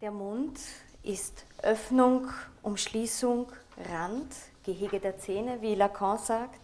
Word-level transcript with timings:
Der 0.00 0.12
Mund 0.12 0.58
ist 1.02 1.44
Öffnung, 1.62 2.28
Umschließung, 2.62 3.48
Rand, 3.92 4.34
Gehege 4.64 4.98
der 4.98 5.18
Zähne, 5.18 5.60
wie 5.60 5.74
Lacan 5.74 6.16
sagt, 6.16 6.60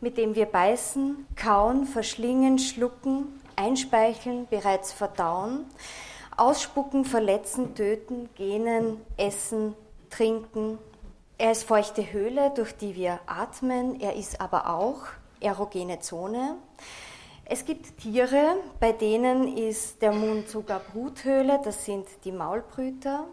mit 0.00 0.16
dem 0.16 0.36
wir 0.36 0.46
beißen, 0.46 1.26
kauen, 1.34 1.84
verschlingen, 1.84 2.60
schlucken, 2.60 3.40
einspeicheln, 3.56 4.46
bereits 4.46 4.92
verdauen, 4.92 5.64
ausspucken, 6.36 7.04
verletzen, 7.04 7.74
töten, 7.74 8.28
gähnen, 8.36 9.00
essen, 9.16 9.74
trinken. 10.08 10.78
Er 11.38 11.50
ist 11.50 11.64
feuchte 11.64 12.12
Höhle, 12.12 12.52
durch 12.54 12.76
die 12.76 12.94
wir 12.94 13.18
atmen, 13.26 14.00
er 14.00 14.14
ist 14.14 14.40
aber 14.40 14.70
auch 14.70 15.06
erogene 15.40 15.98
Zone. 15.98 16.54
Es 17.52 17.64
gibt 17.64 17.98
Tiere, 17.98 18.58
bei 18.78 18.92
denen 18.92 19.56
ist 19.56 20.00
der 20.02 20.12
Mund 20.12 20.48
sogar 20.48 20.78
Bruthöhle, 20.78 21.60
das 21.64 21.84
sind 21.84 22.06
die 22.22 22.30
Maulbrüter. 22.30 23.26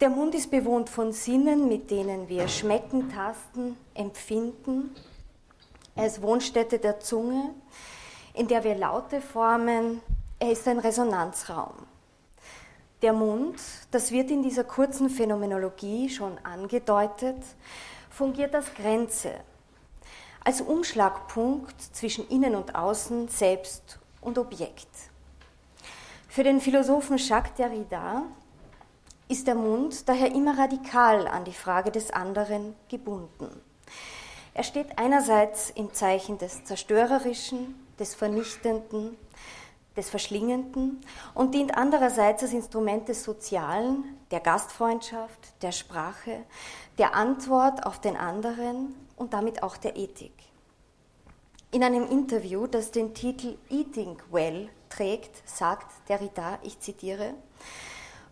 Der 0.00 0.10
Mund 0.10 0.32
ist 0.36 0.48
bewohnt 0.48 0.88
von 0.88 1.10
Sinnen, 1.10 1.66
mit 1.66 1.90
denen 1.90 2.28
wir 2.28 2.46
schmecken, 2.46 3.10
tasten, 3.10 3.76
empfinden. 3.94 4.94
Er 5.96 6.06
ist 6.06 6.22
Wohnstätte 6.22 6.78
der 6.78 7.00
Zunge, 7.00 7.50
in 8.32 8.46
der 8.46 8.62
wir 8.62 8.76
Laute 8.76 9.20
formen. 9.20 10.00
Er 10.38 10.52
ist 10.52 10.68
ein 10.68 10.78
Resonanzraum. 10.78 11.74
Der 13.02 13.12
Mund, 13.12 13.56
das 13.90 14.12
wird 14.12 14.30
in 14.30 14.44
dieser 14.44 14.62
kurzen 14.62 15.10
Phänomenologie 15.10 16.08
schon 16.10 16.38
angedeutet, 16.44 17.42
fungiert 18.08 18.54
als 18.54 18.72
Grenze 18.72 19.32
als 20.44 20.60
Umschlagpunkt 20.60 21.80
zwischen 21.80 22.28
Innen 22.28 22.54
und 22.54 22.74
Außen, 22.74 23.28
Selbst 23.28 23.98
und 24.20 24.38
Objekt. 24.38 24.88
Für 26.28 26.44
den 26.44 26.60
Philosophen 26.60 27.16
Jacques 27.16 27.54
Derrida 27.54 28.22
ist 29.28 29.46
der 29.46 29.54
Mund 29.54 30.06
daher 30.08 30.32
immer 30.32 30.58
radikal 30.58 31.26
an 31.26 31.44
die 31.44 31.52
Frage 31.52 31.90
des 31.90 32.10
anderen 32.10 32.74
gebunden. 32.88 33.48
Er 34.52 34.62
steht 34.62 34.98
einerseits 34.98 35.70
im 35.70 35.92
Zeichen 35.94 36.38
des 36.38 36.64
Zerstörerischen, 36.64 37.74
des 37.98 38.14
Vernichtenden, 38.14 39.16
des 39.96 40.10
Verschlingenden 40.10 41.00
und 41.34 41.54
dient 41.54 41.76
andererseits 41.76 42.42
als 42.42 42.52
Instrument 42.52 43.08
des 43.08 43.24
Sozialen, 43.24 44.04
der 44.30 44.40
Gastfreundschaft, 44.40 45.62
der 45.62 45.72
Sprache, 45.72 46.44
der 46.98 47.14
Antwort 47.14 47.86
auf 47.86 48.00
den 48.00 48.16
anderen 48.16 48.94
und 49.16 49.32
damit 49.32 49.62
auch 49.62 49.76
der 49.76 49.96
Ethik. 49.96 50.32
In 51.70 51.82
einem 51.82 52.08
Interview, 52.08 52.66
das 52.66 52.90
den 52.92 53.14
Titel 53.14 53.56
Eating 53.68 54.16
Well 54.30 54.68
trägt, 54.88 55.42
sagt 55.48 56.08
Derrida, 56.08 56.58
ich 56.62 56.78
zitiere, 56.78 57.34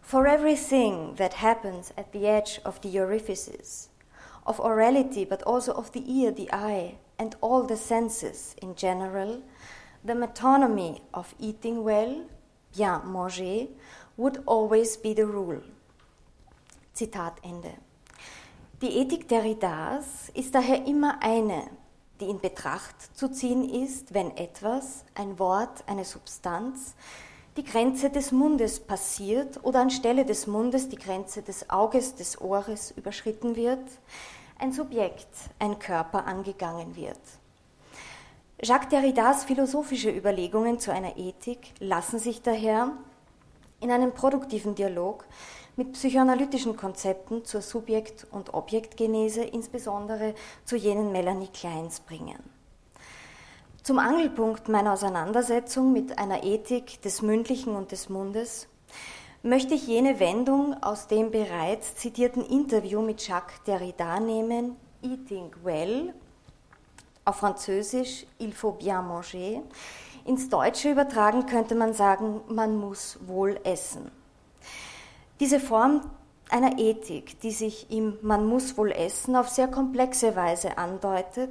For 0.01 0.27
everything 0.27 1.17
that 1.17 1.43
happens 1.43 1.93
at 1.97 2.13
the 2.13 2.27
edge 2.27 2.61
of 2.65 2.81
the 2.83 3.01
orifices, 3.01 3.89
of 4.45 4.61
orality 4.61 5.25
but 5.25 5.43
also 5.45 5.73
of 5.73 5.91
the 5.93 6.05
ear, 6.07 6.33
the 6.33 6.53
eye, 6.53 6.99
and 7.19 7.37
all 7.41 7.67
the 7.67 7.77
senses 7.77 8.55
in 8.61 8.75
general, 8.77 9.43
the 10.05 10.15
metonymy 10.15 11.01
of 11.13 11.35
eating 11.39 11.83
well, 11.83 12.27
bien 12.77 13.01
manger, 13.05 13.69
would 14.17 14.43
always 14.47 14.97
be 14.97 15.15
the 15.15 15.27
rule. 15.27 15.63
Zitat 16.95 17.39
Ende. 17.43 17.79
Die 18.83 18.99
Ethik 18.99 19.29
Derridas 19.29 20.29
ist 20.35 20.57
daher 20.57 20.89
immer 20.89 21.23
eine, 21.23 21.71
die 22.21 22.25
in 22.25 22.41
Betracht 22.41 23.17
zu 23.17 23.31
ziehen 23.31 23.71
ist, 23.71 24.13
wenn 24.13 24.37
etwas, 24.37 25.05
ein 25.15 25.39
Wort, 25.39 25.85
eine 25.87 26.05
Substanz, 26.05 26.97
die 27.57 27.63
Grenze 27.63 28.11
des 28.11 28.33
Mundes 28.33 28.81
passiert 28.81 29.63
oder 29.63 29.83
anstelle 29.83 30.25
des 30.25 30.49
Mundes 30.49 30.89
die 30.89 30.97
Grenze 30.97 31.43
des 31.43 31.71
Auges, 31.71 32.17
des 32.17 32.41
Ohres 32.41 32.91
überschritten 32.91 33.55
wird, 33.55 33.85
ein 34.59 34.73
Subjekt, 34.73 35.29
ein 35.61 35.79
Körper 35.79 36.27
angegangen 36.27 36.97
wird. 36.97 37.21
Jacques 38.61 38.89
Derridas 38.89 39.45
philosophische 39.45 40.11
Überlegungen 40.11 40.81
zu 40.81 40.92
einer 40.92 41.17
Ethik 41.17 41.73
lassen 41.79 42.19
sich 42.19 42.42
daher 42.42 42.91
in 43.79 43.92
einem 43.92 44.13
produktiven 44.13 44.75
Dialog 44.75 45.25
mit 45.77 45.93
psychoanalytischen 45.93 46.77
Konzepten 46.77 47.45
zur 47.45 47.63
Subjekt- 47.63 48.27
und 48.31 48.53
Objektgenese, 48.55 49.43
insbesondere 49.43 50.35
zu 50.65 50.77
jenen 50.77 51.13
Melanie 51.13 51.49
Kleins, 51.49 52.01
bringen. 52.01 52.39
Zum 53.83 53.99
Angelpunkt 53.99 54.69
meiner 54.69 54.93
Auseinandersetzung 54.93 55.93
mit 55.93 56.19
einer 56.19 56.45
Ethik 56.45 57.03
des 57.03 57.21
Mündlichen 57.21 57.75
und 57.75 57.91
des 57.91 58.09
Mundes 58.09 58.69
möchte 59.43 59.75
ich 59.75 59.89
jene 59.89 60.21
Wendung 60.21 60.81
aus 60.83 61.09
dem 61.09 61.33
bereits 61.33 61.97
zitierten 61.97 62.45
Interview 62.45 63.03
mit 63.03 63.27
Jacques 63.27 63.61
Derrida 63.67 64.21
nehmen, 64.21 64.77
Eating 65.03 65.51
Well, 65.65 66.15
auf 67.25 67.37
Französisch 67.37 68.25
Il 68.39 68.53
faut 68.53 68.79
bien 68.79 69.05
manger. 69.05 69.63
Ins 70.25 70.49
Deutsche 70.49 70.93
übertragen 70.93 71.47
könnte 71.47 71.75
man 71.75 71.93
sagen, 71.93 72.41
man 72.47 72.77
muss 72.77 73.19
wohl 73.27 73.59
essen. 73.65 74.22
Diese 75.41 75.61
Form 75.61 76.03
einer 76.51 76.79
Ethik, 76.79 77.41
die 77.41 77.51
sich 77.51 77.91
im 77.91 78.19
Man 78.23 78.47
muss 78.47 78.77
wohl 78.77 78.93
essen 78.93 79.37
auf 79.37 79.48
sehr 79.48 79.69
komplexe 79.69 80.37
Weise 80.37 80.79
andeutet, 80.79 81.51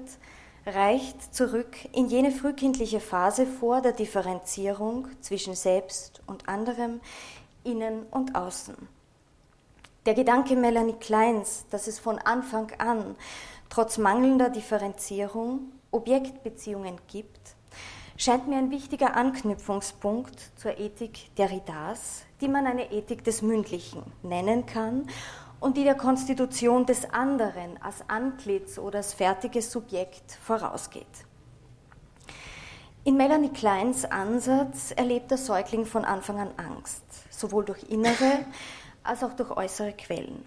reicht 0.65 1.33
zurück 1.33 1.75
in 1.91 2.07
jene 2.07 2.31
frühkindliche 2.31 2.99
Phase 2.99 3.45
vor 3.45 3.81
der 3.81 3.93
Differenzierung 3.93 5.07
zwischen 5.21 5.55
Selbst 5.55 6.21
und 6.27 6.47
anderem, 6.47 7.01
Innen 7.63 8.03
und 8.11 8.35
Außen. 8.35 8.75
Der 10.05 10.13
Gedanke 10.13 10.55
Melanie 10.55 10.93
Kleins, 10.93 11.65
dass 11.69 11.87
es 11.87 11.99
von 11.99 12.17
Anfang 12.17 12.71
an 12.79 13.15
trotz 13.69 13.97
mangelnder 13.97 14.49
Differenzierung 14.49 15.71
Objektbeziehungen 15.91 16.97
gibt, 17.07 17.55
scheint 18.17 18.47
mir 18.47 18.57
ein 18.57 18.71
wichtiger 18.71 19.15
Anknüpfungspunkt 19.15 20.39
zur 20.57 20.79
Ethik 20.79 21.35
Derridas, 21.35 22.23
die 22.41 22.47
man 22.47 22.67
eine 22.67 22.91
Ethik 22.91 23.23
des 23.23 23.41
Mündlichen 23.41 24.03
nennen 24.23 24.65
kann 24.65 25.07
und 25.59 25.77
die 25.77 25.83
der 25.83 25.95
Konstitution 25.95 26.85
des 26.85 27.09
anderen 27.13 27.81
als 27.81 27.97
Antlitz 28.07 28.77
oder 28.77 28.97
als 28.97 29.13
fertiges 29.13 29.71
Subjekt 29.71 30.31
vorausgeht. 30.43 31.05
In 33.03 33.17
Melanie 33.17 33.49
Kleins 33.49 34.05
Ansatz 34.05 34.91
erlebt 34.91 35.31
der 35.31 35.37
Säugling 35.37 35.85
von 35.85 36.05
Anfang 36.05 36.39
an 36.39 36.51
Angst, 36.57 37.03
sowohl 37.31 37.65
durch 37.65 37.83
innere 37.89 38.45
als 39.03 39.23
auch 39.23 39.33
durch 39.33 39.51
äußere 39.51 39.93
Quellen. 39.93 40.45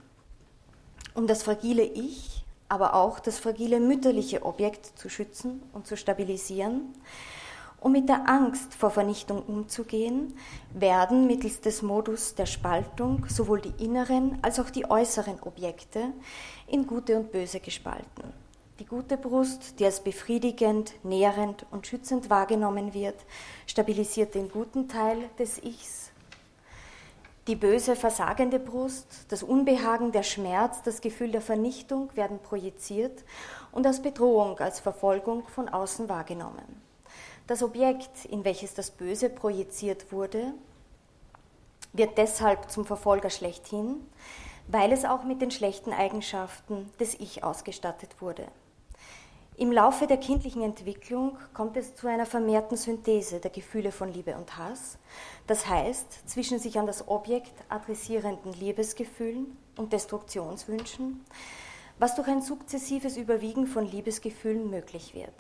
Um 1.15 1.27
das 1.27 1.43
fragile 1.43 1.83
Ich, 1.83 2.45
aber 2.69 2.95
auch 2.95 3.21
das 3.21 3.39
fragile 3.39 3.81
mütterliche 3.81 4.45
Objekt 4.45 4.99
zu 4.99 5.09
schützen 5.09 5.63
und 5.73 5.87
zu 5.87 5.97
stabilisieren, 5.97 6.95
um 7.85 7.93
mit 7.93 8.09
der 8.09 8.27
Angst 8.31 8.73
vor 8.73 8.89
Vernichtung 8.89 9.43
umzugehen, 9.43 10.35
werden 10.73 11.27
mittels 11.27 11.61
des 11.61 11.83
Modus 11.83 12.35
der 12.35 12.47
Spaltung 12.47 13.27
sowohl 13.29 13.61
die 13.61 13.85
inneren 13.85 14.39
als 14.41 14.59
auch 14.59 14.71
die 14.71 14.91
äußeren 14.91 15.39
Objekte 15.43 16.15
in 16.67 16.87
gute 16.87 17.19
und 17.19 17.31
böse 17.31 17.61
gespalten. 17.61 18.33
Die 18.79 18.87
gute 18.87 19.19
Brust, 19.19 19.79
die 19.79 19.85
als 19.85 20.01
befriedigend, 20.01 20.95
nährend 21.05 21.67
und 21.71 21.87
schützend 21.87 22.31
wahrgenommen 22.31 22.95
wird, 22.95 23.17
stabilisiert 23.67 24.35
den 24.35 24.51
guten 24.51 24.89
Teil 24.89 25.19
des 25.39 25.63
Ichs. 25.63 26.11
Die 27.49 27.57
böse, 27.57 27.97
versagende 27.97 28.61
Brust, 28.61 29.27
das 29.29 29.43
Unbehagen, 29.43 30.11
der 30.11 30.23
Schmerz, 30.23 30.81
das 30.81 31.03
Gefühl 31.03 31.33
der 31.33 31.43
Vernichtung 31.43 32.09
werden 32.17 32.39
projiziert 32.39 33.25
und 33.73 33.87
als 33.87 34.01
Bedrohung, 34.01 34.59
als 34.59 34.81
Verfolgung 34.81 35.47
von 35.49 35.69
außen 35.69 36.09
wahrgenommen. 36.09 36.84
Das 37.47 37.63
Objekt, 37.63 38.25
in 38.25 38.45
welches 38.45 38.73
das 38.73 38.91
Böse 38.91 39.29
projiziert 39.29 40.13
wurde, 40.13 40.55
wird 41.93 42.17
deshalb 42.17 42.71
zum 42.71 42.87
Verfolger 42.87 43.29
schlechthin, 43.29 44.07
weil 44.67 44.93
es 44.93 45.05
auch 45.05 45.25
mit 45.25 45.43
den 45.43 45.51
schlechten 45.51 45.93
Eigenschaften 45.93 46.91
des 46.99 47.15
Ich 47.21 47.45
ausgestattet 47.45 48.23
wurde. 48.23 48.47
Im 49.57 49.71
Laufe 49.71 50.07
der 50.07 50.17
kindlichen 50.17 50.63
Entwicklung 50.63 51.39
kommt 51.53 51.77
es 51.77 51.95
zu 51.95 52.09
einer 52.09 52.27
vermehrten 52.27 52.77
Synthese 52.77 53.39
der 53.39 53.53
Gefühle 53.53 53.93
von 53.93 54.13
Liebe 54.13 54.35
und 54.37 54.57
Hass, 54.57 54.99
das 55.47 55.69
heißt 55.69 56.29
zwischen 56.29 56.59
sich 56.59 56.79
an 56.79 56.87
das 56.87 57.07
Objekt 57.07 57.53
adressierenden 57.69 58.55
Liebesgefühlen 58.55 59.57
und 59.77 59.93
Destruktionswünschen, 59.93 61.25
was 61.99 62.17
durch 62.17 62.27
ein 62.27 62.43
sukzessives 62.43 63.17
Überwiegen 63.17 63.67
von 63.67 63.87
Liebesgefühlen 63.87 64.71
möglich 64.71 65.15
wird. 65.15 65.35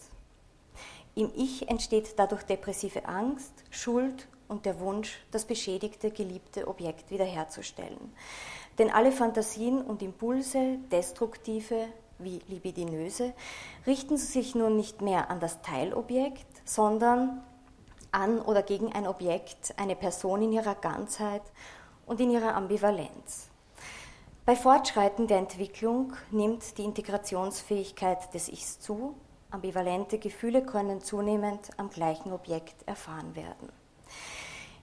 Im 1.16 1.30
Ich 1.36 1.68
entsteht 1.68 2.18
dadurch 2.18 2.42
depressive 2.42 3.06
Angst, 3.06 3.52
Schuld 3.70 4.26
und 4.48 4.66
der 4.66 4.80
Wunsch, 4.80 5.18
das 5.30 5.44
beschädigte, 5.44 6.10
geliebte 6.10 6.66
Objekt 6.66 7.10
wiederherzustellen. 7.10 8.12
Denn 8.78 8.90
alle 8.90 9.12
Fantasien 9.12 9.80
und 9.80 10.02
Impulse, 10.02 10.78
destruktive 10.90 11.86
wie 12.18 12.40
libidinöse, 12.48 13.32
richten 13.86 14.16
sich 14.16 14.56
nun 14.56 14.76
nicht 14.76 15.02
mehr 15.02 15.30
an 15.30 15.38
das 15.38 15.62
Teilobjekt, 15.62 16.46
sondern 16.64 17.42
an 18.10 18.40
oder 18.40 18.62
gegen 18.62 18.92
ein 18.92 19.06
Objekt, 19.06 19.74
eine 19.76 19.96
Person 19.96 20.42
in 20.42 20.52
ihrer 20.52 20.74
Ganzheit 20.74 21.42
und 22.06 22.20
in 22.20 22.30
ihrer 22.30 22.54
Ambivalenz. 22.54 23.48
Bei 24.44 24.56
Fortschreiten 24.56 25.26
der 25.26 25.38
Entwicklung 25.38 26.12
nimmt 26.30 26.76
die 26.76 26.84
Integrationsfähigkeit 26.84 28.34
des 28.34 28.48
Ichs 28.48 28.78
zu, 28.78 29.14
ambivalente 29.50 30.18
Gefühle 30.18 30.62
können 30.62 31.00
zunehmend 31.00 31.70
am 31.76 31.90
gleichen 31.90 32.32
Objekt 32.32 32.86
erfahren 32.86 33.34
werden. 33.36 33.68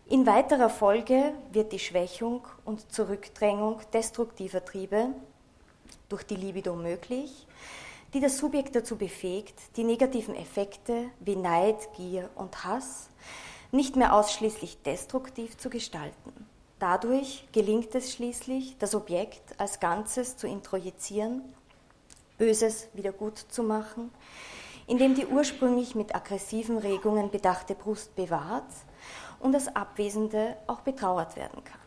In 0.07 0.25
weiterer 0.25 0.69
Folge 0.69 1.33
wird 1.51 1.71
die 1.71 1.79
Schwächung 1.79 2.45
und 2.65 2.91
Zurückdrängung 2.91 3.79
destruktiver 3.93 4.65
Triebe 4.65 5.07
durch 6.09 6.23
die 6.23 6.35
Libido 6.35 6.75
möglich, 6.75 7.47
die 8.13 8.19
das 8.19 8.37
Subjekt 8.37 8.75
dazu 8.75 8.97
befähigt, 8.97 9.55
die 9.77 9.85
negativen 9.85 10.35
Effekte 10.35 11.05
wie 11.21 11.37
Neid, 11.37 11.93
Gier 11.95 12.29
und 12.35 12.65
Hass 12.65 13.09
nicht 13.71 13.95
mehr 13.95 14.13
ausschließlich 14.13 14.81
destruktiv 14.83 15.57
zu 15.57 15.69
gestalten. 15.69 16.33
Dadurch 16.79 17.47
gelingt 17.51 17.93
es 17.95 18.11
schließlich, 18.11 18.75
das 18.79 18.95
Objekt 18.95 19.59
als 19.59 19.79
Ganzes 19.79 20.35
zu 20.35 20.47
introjizieren, 20.47 21.43
Böses 22.41 22.87
wieder 22.93 23.11
gut 23.11 23.37
zu 23.37 23.61
machen, 23.61 24.09
indem 24.87 25.13
die 25.13 25.27
ursprünglich 25.27 25.93
mit 25.93 26.15
aggressiven 26.15 26.79
Regungen 26.79 27.29
bedachte 27.29 27.75
Brust 27.75 28.15
bewahrt 28.15 28.73
und 29.39 29.51
das 29.51 29.75
Abwesende 29.75 30.57
auch 30.65 30.79
betrauert 30.79 31.35
werden 31.35 31.63
kann. 31.63 31.79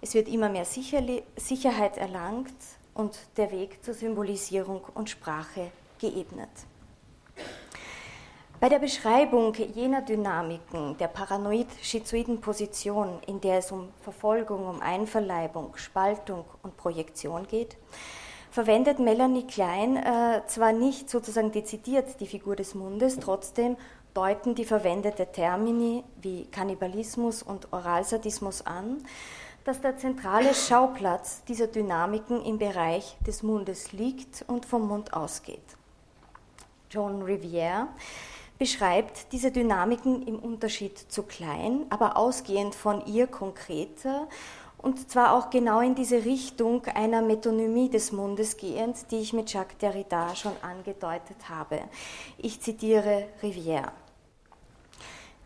Es 0.00 0.14
wird 0.14 0.26
immer 0.26 0.48
mehr 0.48 0.64
Sicherheit 0.64 1.98
erlangt 1.98 2.52
und 2.94 3.16
der 3.36 3.52
Weg 3.52 3.84
zur 3.84 3.94
Symbolisierung 3.94 4.80
und 4.94 5.08
Sprache 5.08 5.70
geebnet. 6.00 6.50
Bei 8.58 8.68
der 8.68 8.80
Beschreibung 8.80 9.54
jener 9.54 10.02
Dynamiken 10.02 10.98
der 10.98 11.06
paranoid-schizoiden 11.06 12.40
Position, 12.40 13.20
in 13.24 13.40
der 13.40 13.58
es 13.58 13.70
um 13.70 13.90
Verfolgung, 14.02 14.66
um 14.66 14.80
Einverleibung, 14.80 15.76
Spaltung 15.76 16.44
und 16.64 16.76
Projektion 16.76 17.46
geht, 17.46 17.76
verwendet 18.50 18.98
Melanie 18.98 19.46
Klein 19.46 19.96
äh, 19.96 20.42
zwar 20.46 20.72
nicht 20.72 21.08
sozusagen 21.08 21.52
dezidiert 21.52 22.20
die 22.20 22.26
Figur 22.26 22.56
des 22.56 22.74
Mundes, 22.74 23.18
trotzdem 23.20 23.76
deuten 24.14 24.54
die 24.54 24.64
verwendete 24.64 25.30
Termini 25.30 26.02
wie 26.20 26.46
Kannibalismus 26.46 27.42
und 27.42 27.72
Oralsadismus 27.72 28.66
an, 28.66 29.04
dass 29.64 29.80
der 29.80 29.96
zentrale 29.96 30.54
Schauplatz 30.54 31.44
dieser 31.44 31.68
Dynamiken 31.68 32.44
im 32.44 32.58
Bereich 32.58 33.16
des 33.26 33.42
Mundes 33.42 33.92
liegt 33.92 34.44
und 34.48 34.66
vom 34.66 34.88
Mund 34.88 35.12
ausgeht. 35.12 35.62
John 36.90 37.22
Riviere 37.22 37.86
beschreibt 38.58 39.32
diese 39.32 39.50
Dynamiken 39.50 40.26
im 40.26 40.38
Unterschied 40.38 40.98
zu 40.98 41.22
Klein, 41.22 41.86
aber 41.88 42.16
ausgehend 42.16 42.74
von 42.74 43.06
ihr 43.06 43.26
konkreter 43.26 44.28
und 44.82 45.10
zwar 45.10 45.34
auch 45.34 45.50
genau 45.50 45.80
in 45.80 45.94
diese 45.94 46.24
Richtung 46.24 46.84
einer 46.86 47.22
Metonymie 47.22 47.90
des 47.90 48.12
Mundes 48.12 48.56
gehend, 48.56 49.10
die 49.10 49.18
ich 49.18 49.32
mit 49.32 49.52
Jacques 49.52 49.78
Derrida 49.78 50.34
schon 50.34 50.52
angedeutet 50.62 51.48
habe. 51.48 51.80
Ich 52.38 52.60
zitiere 52.60 53.26
Rivière. 53.42 53.92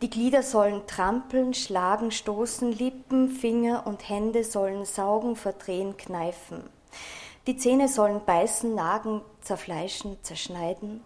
Die 0.02 0.10
Glieder 0.10 0.42
sollen 0.42 0.86
trampeln, 0.86 1.54
schlagen, 1.54 2.10
stoßen, 2.10 2.72
Lippen, 2.72 3.30
Finger 3.30 3.86
und 3.86 4.08
Hände 4.08 4.44
sollen 4.44 4.84
saugen, 4.84 5.34
verdrehen, 5.34 5.96
kneifen. 5.96 6.62
Die 7.46 7.56
Zähne 7.56 7.88
sollen 7.88 8.20
beißen, 8.24 8.74
nagen, 8.74 9.20
zerfleischen, 9.40 10.16
zerschneiden. 10.22 11.02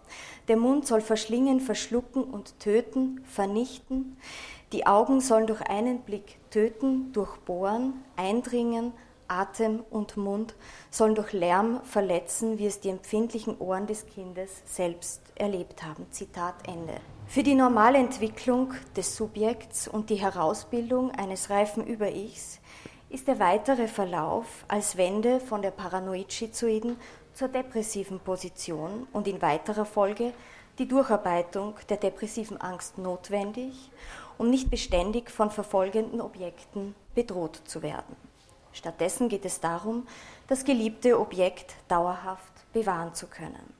Der 0.46 0.56
Mund 0.56 0.86
soll 0.86 1.00
verschlingen, 1.00 1.60
verschlucken 1.60 2.22
und 2.24 2.60
töten, 2.60 3.24
vernichten. 3.24 4.16
Die 4.72 4.86
Augen 4.86 5.20
sollen 5.20 5.46
durch 5.46 5.62
einen 5.62 6.00
Blick 6.00 6.38
töten, 6.50 7.12
durchbohren, 7.12 8.04
eindringen, 8.16 8.92
Atem 9.28 9.84
und 9.90 10.16
Mund 10.16 10.54
sollen 10.90 11.14
durch 11.14 11.32
Lärm 11.32 11.80
verletzen, 11.84 12.58
wie 12.58 12.66
es 12.66 12.80
die 12.80 12.88
empfindlichen 12.88 13.58
Ohren 13.58 13.86
des 13.86 14.06
Kindes 14.06 14.62
selbst 14.64 15.22
erlebt 15.36 15.84
haben. 15.84 16.06
Zitat 16.10 16.54
Ende. 16.66 16.94
Für 17.26 17.42
die 17.42 17.54
normale 17.54 17.98
Entwicklung 17.98 18.72
des 18.96 19.16
Subjekts 19.16 19.86
und 19.86 20.10
die 20.10 20.16
Herausbildung 20.16 21.10
eines 21.10 21.50
reifen 21.50 21.86
Über-Ichs 21.86 22.60
ist 23.10 23.28
der 23.28 23.38
weitere 23.38 23.88
Verlauf 23.88 24.64
als 24.66 24.96
Wende 24.96 25.40
von 25.40 25.62
der 25.62 25.70
paranoid-schizoiden 25.70 26.96
zur 27.32 27.48
depressiven 27.48 28.20
Position 28.20 29.06
und 29.12 29.28
in 29.28 29.40
weiterer 29.40 29.84
Folge 29.84 30.32
die 30.78 30.88
Durcharbeitung 30.88 31.74
der 31.88 31.96
depressiven 31.96 32.60
Angst 32.60 32.98
notwendig, 32.98 33.90
um 34.38 34.48
nicht 34.48 34.70
beständig 34.70 35.30
von 35.30 35.50
verfolgenden 35.50 36.20
Objekten 36.20 36.94
bedroht 37.14 37.60
zu 37.64 37.82
werden. 37.82 38.16
Stattdessen 38.72 39.28
geht 39.28 39.44
es 39.44 39.60
darum, 39.60 40.06
das 40.46 40.64
geliebte 40.64 41.18
Objekt 41.18 41.74
dauerhaft 41.88 42.52
bewahren 42.72 43.14
zu 43.14 43.26
können. 43.26 43.74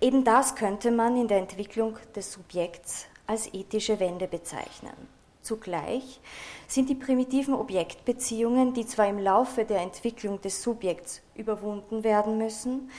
Eben 0.00 0.24
das 0.24 0.54
könnte 0.54 0.90
man 0.90 1.16
in 1.16 1.28
der 1.28 1.38
Entwicklung 1.38 1.96
des 2.16 2.32
Subjekts 2.32 3.06
als 3.26 3.52
ethische 3.52 4.00
Wende 4.00 4.26
bezeichnen. 4.26 4.94
Zugleich 5.42 6.20
sind 6.66 6.88
die 6.88 6.94
primitiven 6.94 7.54
Objektbeziehungen, 7.54 8.72
die 8.74 8.86
zwar 8.86 9.08
im 9.08 9.18
Laufe 9.18 9.64
der 9.64 9.80
Entwicklung 9.80 10.40
des 10.40 10.62
Subjekts 10.62 11.22
überwunden 11.34 12.04
werden 12.04 12.38
müssen, 12.38 12.90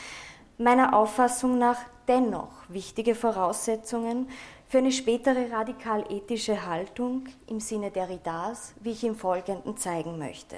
meiner 0.57 0.95
Auffassung 0.95 1.57
nach 1.57 1.79
dennoch 2.07 2.51
wichtige 2.67 3.15
Voraussetzungen 3.15 4.29
für 4.71 4.77
eine 4.77 4.93
spätere 4.93 5.51
radikal 5.51 6.05
ethische 6.09 6.65
Haltung 6.65 7.25
im 7.47 7.59
Sinne 7.59 7.91
der 7.91 8.07
Ridas, 8.07 8.73
wie 8.79 8.91
ich 8.91 9.03
im 9.03 9.17
Folgenden 9.17 9.75
zeigen 9.75 10.17
möchte. 10.17 10.55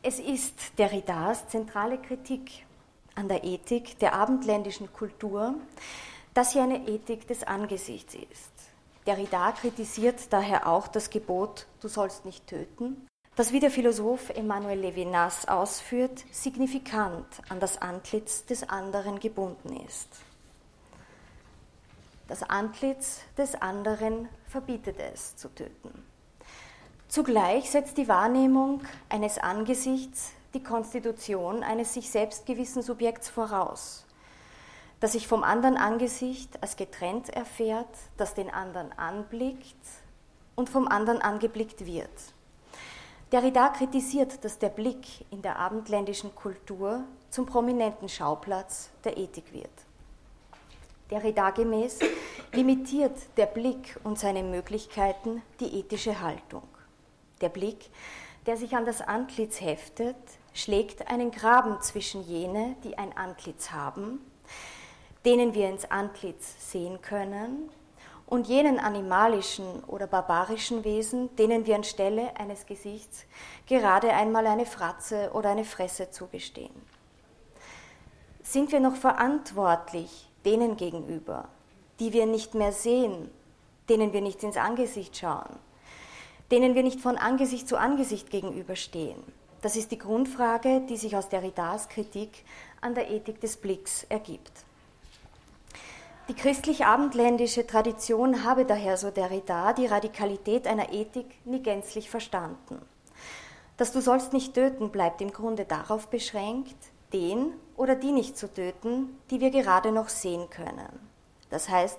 Es 0.00 0.20
ist 0.20 0.78
der 0.78 0.92
Ridas 0.92 1.48
zentrale 1.48 1.98
Kritik 1.98 2.64
an 3.16 3.26
der 3.26 3.42
Ethik 3.42 3.98
der 3.98 4.14
abendländischen 4.14 4.92
Kultur, 4.92 5.56
dass 6.32 6.52
sie 6.52 6.60
eine 6.60 6.86
Ethik 6.86 7.26
des 7.26 7.42
Angesichts 7.42 8.14
ist. 8.14 8.52
Derrida 9.08 9.50
kritisiert 9.50 10.32
daher 10.32 10.68
auch 10.68 10.86
das 10.86 11.10
Gebot, 11.10 11.66
du 11.80 11.88
sollst 11.88 12.24
nicht 12.24 12.46
töten, 12.46 13.08
das 13.34 13.50
wie 13.50 13.58
der 13.58 13.72
Philosoph 13.72 14.30
Emmanuel 14.30 14.78
Levinas 14.78 15.48
ausführt, 15.48 16.24
signifikant 16.30 17.26
an 17.48 17.58
das 17.58 17.82
Antlitz 17.82 18.44
des 18.44 18.68
anderen 18.68 19.18
gebunden 19.18 19.74
ist. 19.84 20.08
Das 22.34 22.42
Antlitz 22.50 23.20
des 23.38 23.54
anderen 23.54 24.28
verbietet 24.48 24.98
es 24.98 25.36
zu 25.36 25.54
töten. 25.54 26.04
Zugleich 27.06 27.70
setzt 27.70 27.96
die 27.96 28.08
Wahrnehmung 28.08 28.82
eines 29.08 29.38
Angesichts 29.38 30.32
die 30.52 30.60
Konstitution 30.64 31.62
eines 31.62 31.94
sich 31.94 32.10
selbst 32.10 32.44
gewissen 32.44 32.82
Subjekts 32.82 33.28
voraus, 33.28 34.04
das 34.98 35.12
sich 35.12 35.28
vom 35.28 35.44
anderen 35.44 35.76
Angesicht 35.76 36.60
als 36.60 36.74
getrennt 36.74 37.28
erfährt, 37.28 37.86
das 38.16 38.34
den 38.34 38.50
anderen 38.50 38.90
anblickt 38.98 39.86
und 40.56 40.68
vom 40.68 40.88
anderen 40.88 41.22
angeblickt 41.22 41.86
wird. 41.86 42.10
Derrida 43.30 43.68
kritisiert, 43.68 44.44
dass 44.44 44.58
der 44.58 44.70
Blick 44.70 45.06
in 45.30 45.40
der 45.40 45.60
abendländischen 45.60 46.34
Kultur 46.34 47.04
zum 47.30 47.46
prominenten 47.46 48.08
Schauplatz 48.08 48.90
der 49.04 49.18
Ethik 49.18 49.52
wird. 49.52 49.83
Derrida 51.14 51.50
gemäß 51.50 52.00
limitiert 52.52 53.16
der 53.36 53.46
Blick 53.46 54.00
und 54.02 54.18
seine 54.18 54.42
Möglichkeiten 54.42 55.42
die 55.60 55.78
ethische 55.78 56.20
Haltung. 56.20 56.64
Der 57.40 57.50
Blick, 57.50 57.88
der 58.46 58.56
sich 58.56 58.74
an 58.74 58.84
das 58.84 59.00
Antlitz 59.00 59.60
heftet, 59.60 60.16
schlägt 60.54 61.08
einen 61.08 61.30
Graben 61.30 61.80
zwischen 61.80 62.24
jene, 62.24 62.74
die 62.82 62.98
ein 62.98 63.16
Antlitz 63.16 63.70
haben, 63.70 64.18
denen 65.24 65.54
wir 65.54 65.68
ins 65.68 65.88
Antlitz 65.88 66.72
sehen 66.72 67.00
können, 67.00 67.70
und 68.26 68.48
jenen 68.48 68.80
animalischen 68.80 69.84
oder 69.84 70.08
barbarischen 70.08 70.82
Wesen, 70.82 71.36
denen 71.36 71.66
wir 71.66 71.76
anstelle 71.76 72.34
eines 72.36 72.66
Gesichts 72.66 73.26
gerade 73.68 74.12
einmal 74.12 74.48
eine 74.48 74.66
Fratze 74.66 75.30
oder 75.34 75.50
eine 75.50 75.64
Fresse 75.64 76.10
zugestehen. 76.10 76.74
Sind 78.42 78.72
wir 78.72 78.80
noch 78.80 78.96
verantwortlich 78.96 80.30
denen 80.44 80.76
gegenüber, 80.76 81.48
die 82.00 82.12
wir 82.12 82.26
nicht 82.26 82.54
mehr 82.54 82.72
sehen, 82.72 83.30
denen 83.88 84.12
wir 84.12 84.20
nicht 84.20 84.42
ins 84.42 84.56
Angesicht 84.56 85.16
schauen, 85.16 85.58
denen 86.50 86.74
wir 86.74 86.82
nicht 86.82 87.00
von 87.00 87.16
Angesicht 87.16 87.68
zu 87.68 87.76
Angesicht 87.76 88.30
gegenüberstehen? 88.30 89.22
Das 89.62 89.76
ist 89.76 89.92
die 89.92 89.98
Grundfrage, 89.98 90.82
die 90.88 90.96
sich 90.96 91.16
aus 91.16 91.28
Derridas 91.28 91.88
Kritik 91.88 92.44
an 92.80 92.94
der 92.94 93.10
Ethik 93.10 93.40
des 93.40 93.56
Blicks 93.56 94.04
ergibt. 94.10 94.52
Die 96.28 96.34
christlich-abendländische 96.34 97.66
Tradition 97.66 98.44
habe 98.44 98.64
daher, 98.64 98.96
so 98.96 99.10
Derrida, 99.10 99.74
die 99.74 99.86
Radikalität 99.86 100.66
einer 100.66 100.90
Ethik 100.90 101.26
nie 101.44 101.62
gänzlich 101.62 102.08
verstanden. 102.08 102.80
Das 103.76 103.92
Du 103.92 104.00
sollst 104.00 104.32
nicht 104.32 104.54
töten 104.54 104.90
bleibt 104.90 105.20
im 105.20 105.32
Grunde 105.32 105.66
darauf 105.66 106.08
beschränkt, 106.08 106.76
den 107.14 107.54
oder 107.76 107.94
die 107.94 108.12
nicht 108.12 108.36
zu 108.36 108.52
töten, 108.52 109.18
die 109.30 109.40
wir 109.40 109.50
gerade 109.50 109.92
noch 109.92 110.10
sehen 110.10 110.50
können. 110.50 111.08
Das 111.48 111.68
heißt, 111.68 111.98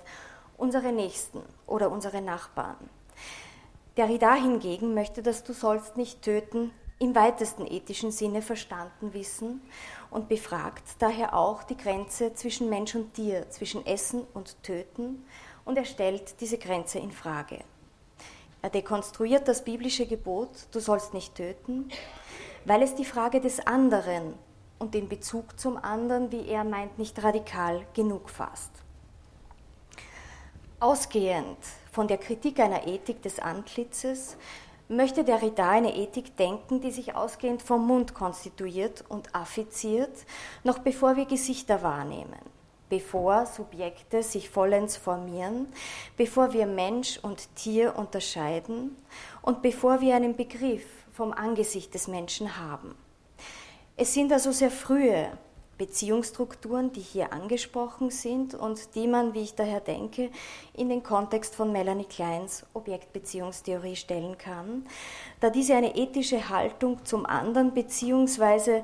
unsere 0.58 0.92
Nächsten 0.92 1.42
oder 1.66 1.90
unsere 1.90 2.22
Nachbarn. 2.22 2.90
Derrida 3.98 4.36
hingegen 4.36 4.94
möchte 4.94 5.24
das 5.24 5.44
Du 5.44 5.54
sollst 5.54 5.96
nicht 5.96 6.22
töten 6.22 6.72
im 7.00 7.16
weitesten 7.16 7.66
ethischen 7.66 8.12
Sinne 8.12 8.42
verstanden 8.42 9.14
wissen 9.14 9.62
und 10.12 10.30
befragt 10.30 10.84
daher 11.00 11.34
auch 11.34 11.64
die 11.64 11.78
Grenze 11.78 12.34
zwischen 12.34 12.70
Mensch 12.70 12.96
und 12.96 13.14
Tier, 13.14 13.50
zwischen 13.50 13.86
Essen 13.86 14.26
und 14.34 14.62
Töten 14.64 15.26
und 15.66 15.78
er 15.78 15.86
stellt 15.86 16.40
diese 16.40 16.58
Grenze 16.58 17.00
in 17.00 17.12
Frage. 17.12 17.60
Er 18.62 18.70
dekonstruiert 18.70 19.48
das 19.48 19.64
biblische 19.64 20.08
Gebot, 20.08 20.50
du 20.72 20.80
sollst 20.80 21.14
nicht 21.14 21.36
töten, 21.36 21.90
weil 22.66 22.82
es 22.82 22.96
die 22.96 23.06
Frage 23.06 23.42
des 23.42 23.66
anderen 23.66 24.34
und 24.80 24.94
den 24.94 25.08
Bezug 25.10 25.60
zum 25.60 25.78
anderen, 25.78 26.32
wie 26.32 26.48
er 26.48 26.64
meint, 26.64 26.98
nicht 27.00 27.22
radikal 27.24 27.86
genug 27.94 28.30
fasst. 28.30 28.72
Ausgehend 30.80 31.58
von 31.92 32.08
der 32.08 32.18
Kritik 32.18 32.60
einer 32.60 32.86
Ethik 32.86 33.22
des 33.22 33.40
Antlitzes 33.40 34.38
möchte 34.88 35.24
Derrida 35.24 35.72
eine 35.72 35.96
Ethik 35.96 36.36
denken, 36.38 36.82
die 36.82 36.92
sich 36.92 37.16
ausgehend 37.16 37.62
vom 37.62 37.88
Mund 37.88 38.14
konstituiert 38.14 39.04
und 39.10 39.34
affiziert, 39.34 40.26
noch 40.64 40.80
bevor 40.80 41.16
wir 41.16 41.26
Gesichter 41.26 41.82
wahrnehmen, 41.82 42.40
bevor 42.90 43.46
Subjekte 43.46 44.22
sich 44.22 44.50
vollends 44.50 44.98
formieren, 44.98 45.68
bevor 46.18 46.54
wir 46.54 46.68
Mensch 46.68 47.18
und 47.22 47.56
Tier 47.56 47.96
unterscheiden 47.98 48.96
und 49.42 49.62
bevor 49.62 50.02
wir 50.02 50.16
einen 50.16 50.36
Begriff 50.36 50.86
vom 51.14 51.32
Angesicht 51.32 51.94
des 51.94 52.08
Menschen 52.08 52.60
haben. 52.60 52.96
Es 53.98 54.14
sind 54.14 54.34
also 54.34 54.52
sehr 54.52 54.72
frühe 54.72 55.30
Beziehungsstrukturen, 55.78 56.92
die 56.92 57.02
hier 57.02 57.32
angesprochen 57.32 58.10
sind 58.10 58.54
und 58.54 58.94
die 58.96 59.08
man, 59.08 59.34
wie 59.34 59.42
ich 59.42 59.56
daher 59.56 59.80
denke, 59.80 60.32
in 60.74 60.90
den 60.90 61.02
Kontext 61.02 61.56
von 61.56 61.72
Melanie 61.72 62.06
Kleins 62.06 62.66
Objektbeziehungstheorie 62.74 63.96
stellen 63.96 64.38
kann, 64.38 64.86
da 65.40 65.50
diese 65.50 65.76
eine 65.76 65.96
ethische 65.96 66.50
Haltung 66.50 67.06
zum 67.06 67.26
anderen 67.26 67.74
beziehungsweise 67.74 68.84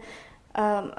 ähm, 0.55 0.91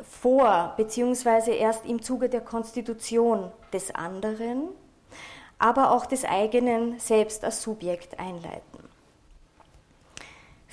vor 0.00 0.74
beziehungsweise 0.76 1.52
erst 1.52 1.86
im 1.86 2.02
Zuge 2.02 2.28
der 2.28 2.40
Konstitution 2.40 3.52
des 3.72 3.94
anderen, 3.94 4.68
aber 5.58 5.92
auch 5.92 6.06
des 6.06 6.24
eigenen 6.24 6.98
Selbst 6.98 7.44
als 7.44 7.62
Subjekt 7.62 8.18
einleiten. 8.18 8.93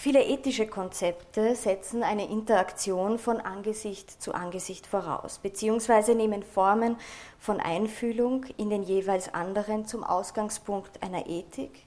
Viele 0.01 0.23
ethische 0.23 0.65
Konzepte 0.65 1.55
setzen 1.55 2.01
eine 2.01 2.27
Interaktion 2.27 3.19
von 3.19 3.39
Angesicht 3.39 4.19
zu 4.19 4.33
Angesicht 4.33 4.87
voraus, 4.87 5.37
beziehungsweise 5.37 6.15
nehmen 6.15 6.41
Formen 6.41 6.95
von 7.37 7.59
Einfühlung 7.59 8.47
in 8.57 8.71
den 8.71 8.81
jeweils 8.81 9.31
anderen 9.35 9.85
zum 9.85 10.03
Ausgangspunkt 10.03 11.03
einer 11.03 11.27
Ethik, 11.27 11.85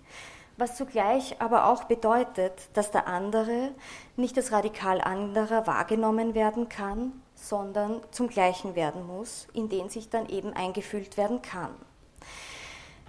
was 0.56 0.76
zugleich 0.76 1.40
aber 1.40 1.66
auch 1.66 1.82
bedeutet, 1.82 2.52
dass 2.74 2.92
der 2.92 3.08
andere 3.08 3.72
nicht 4.14 4.36
als 4.36 4.52
radikal 4.52 5.00
anderer 5.00 5.66
wahrgenommen 5.66 6.36
werden 6.36 6.68
kann, 6.68 7.20
sondern 7.34 8.00
zum 8.12 8.28
Gleichen 8.28 8.76
werden 8.76 9.04
muss, 9.08 9.48
in 9.54 9.68
den 9.68 9.88
sich 9.88 10.08
dann 10.08 10.28
eben 10.28 10.52
eingefühlt 10.52 11.16
werden 11.16 11.42
kann. 11.42 11.74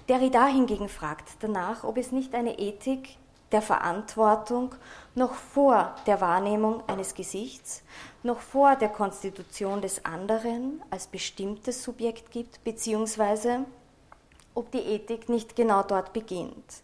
Derrida 0.10 0.48
hingegen 0.48 0.90
fragt 0.90 1.28
danach, 1.42 1.84
ob 1.84 2.00
es 2.00 2.12
nicht 2.12 2.34
eine 2.34 2.58
Ethik 2.58 3.20
der 3.52 3.62
Verantwortung 3.62 4.76
noch 5.14 5.34
vor 5.34 5.96
der 6.08 6.20
Wahrnehmung 6.22 6.84
eines 6.88 7.14
Gesichts, 7.14 7.84
noch 8.24 8.40
vor 8.40 8.76
der 8.76 8.90
Konstitution 8.90 9.82
des 9.82 10.04
anderen 10.04 10.82
als 10.90 11.08
bestimmtes 11.08 11.84
Subjekt 11.84 12.32
gibt, 12.32 12.64
beziehungsweise 12.64 13.66
ob 14.54 14.72
die 14.72 14.80
Ethik 14.80 15.30
nicht 15.30 15.56
genau 15.56 15.84
dort 15.84 16.14
beginnt. 16.14 16.84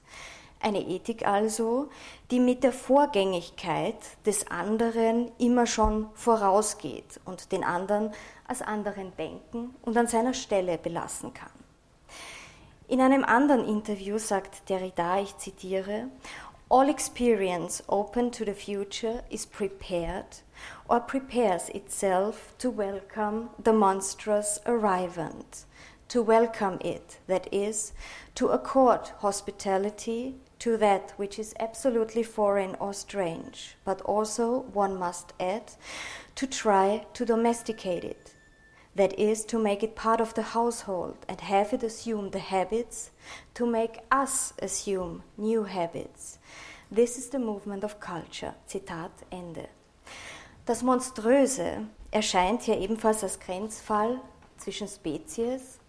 Eine 0.59 0.81
Ethik 0.81 1.27
also, 1.27 1.89
die 2.29 2.39
mit 2.39 2.63
der 2.63 2.71
Vorgängigkeit 2.71 3.95
des 4.25 4.51
anderen 4.51 5.31
immer 5.39 5.65
schon 5.65 6.07
vorausgeht 6.13 7.19
und 7.25 7.51
den 7.51 7.63
anderen 7.63 8.11
als 8.47 8.61
anderen 8.61 9.15
denken 9.17 9.73
und 9.81 9.97
an 9.97 10.05
seiner 10.05 10.35
Stelle 10.35 10.77
belassen 10.77 11.33
kann. 11.33 11.49
In 12.87 13.01
einem 13.01 13.23
anderen 13.23 13.65
Interview 13.65 14.17
sagt 14.17 14.69
Derrida, 14.69 15.21
ich 15.21 15.35
zitiere, 15.37 16.09
All 16.71 16.87
experience 16.87 17.81
open 17.89 18.31
to 18.31 18.45
the 18.45 18.53
future 18.53 19.23
is 19.29 19.45
prepared 19.45 20.37
or 20.89 21.01
prepares 21.01 21.67
itself 21.67 22.53
to 22.59 22.69
welcome 22.69 23.49
the 23.61 23.73
monstrous 23.73 24.57
arrivant, 24.65 25.65
to 26.07 26.21
welcome 26.21 26.77
it, 26.79 27.19
that 27.27 27.53
is, 27.53 27.91
to 28.35 28.47
accord 28.47 29.09
hospitality 29.17 30.37
to 30.59 30.77
that 30.77 31.11
which 31.17 31.37
is 31.37 31.53
absolutely 31.59 32.23
foreign 32.23 32.75
or 32.75 32.93
strange, 32.93 33.75
but 33.83 33.99
also, 34.03 34.61
one 34.71 34.97
must 34.97 35.33
add, 35.41 35.73
to 36.35 36.47
try 36.47 37.05
to 37.15 37.25
domesticate 37.25 38.05
it, 38.05 38.33
that 38.95 39.17
is, 39.17 39.45
to 39.45 39.57
make 39.57 39.83
it 39.83 39.95
part 39.95 40.19
of 40.19 40.33
the 40.33 40.41
household 40.41 41.17
and 41.27 41.41
have 41.41 41.73
it 41.73 41.83
assume 41.83 42.31
the 42.31 42.39
habits, 42.39 43.11
to 43.53 43.65
make 43.65 43.99
us 44.11 44.53
assume 44.59 45.23
new 45.37 45.63
habits 45.63 46.39
This 46.93 47.17
is 47.17 47.29
the 47.29 47.39
movement 47.39 47.85
of 47.85 48.01
culture. 48.01 48.53
Zitat 48.67 49.11
Ende. 49.31 49.69
Das 50.65 50.83
Monströse 50.83 51.87
erscheint 52.11 52.63
hier 52.63 52.77
ebenfalls 52.77 53.23
als 53.23 53.39
Grenzfall 53.39 54.19
zwischen 54.57 54.89
Spezies 54.89 55.79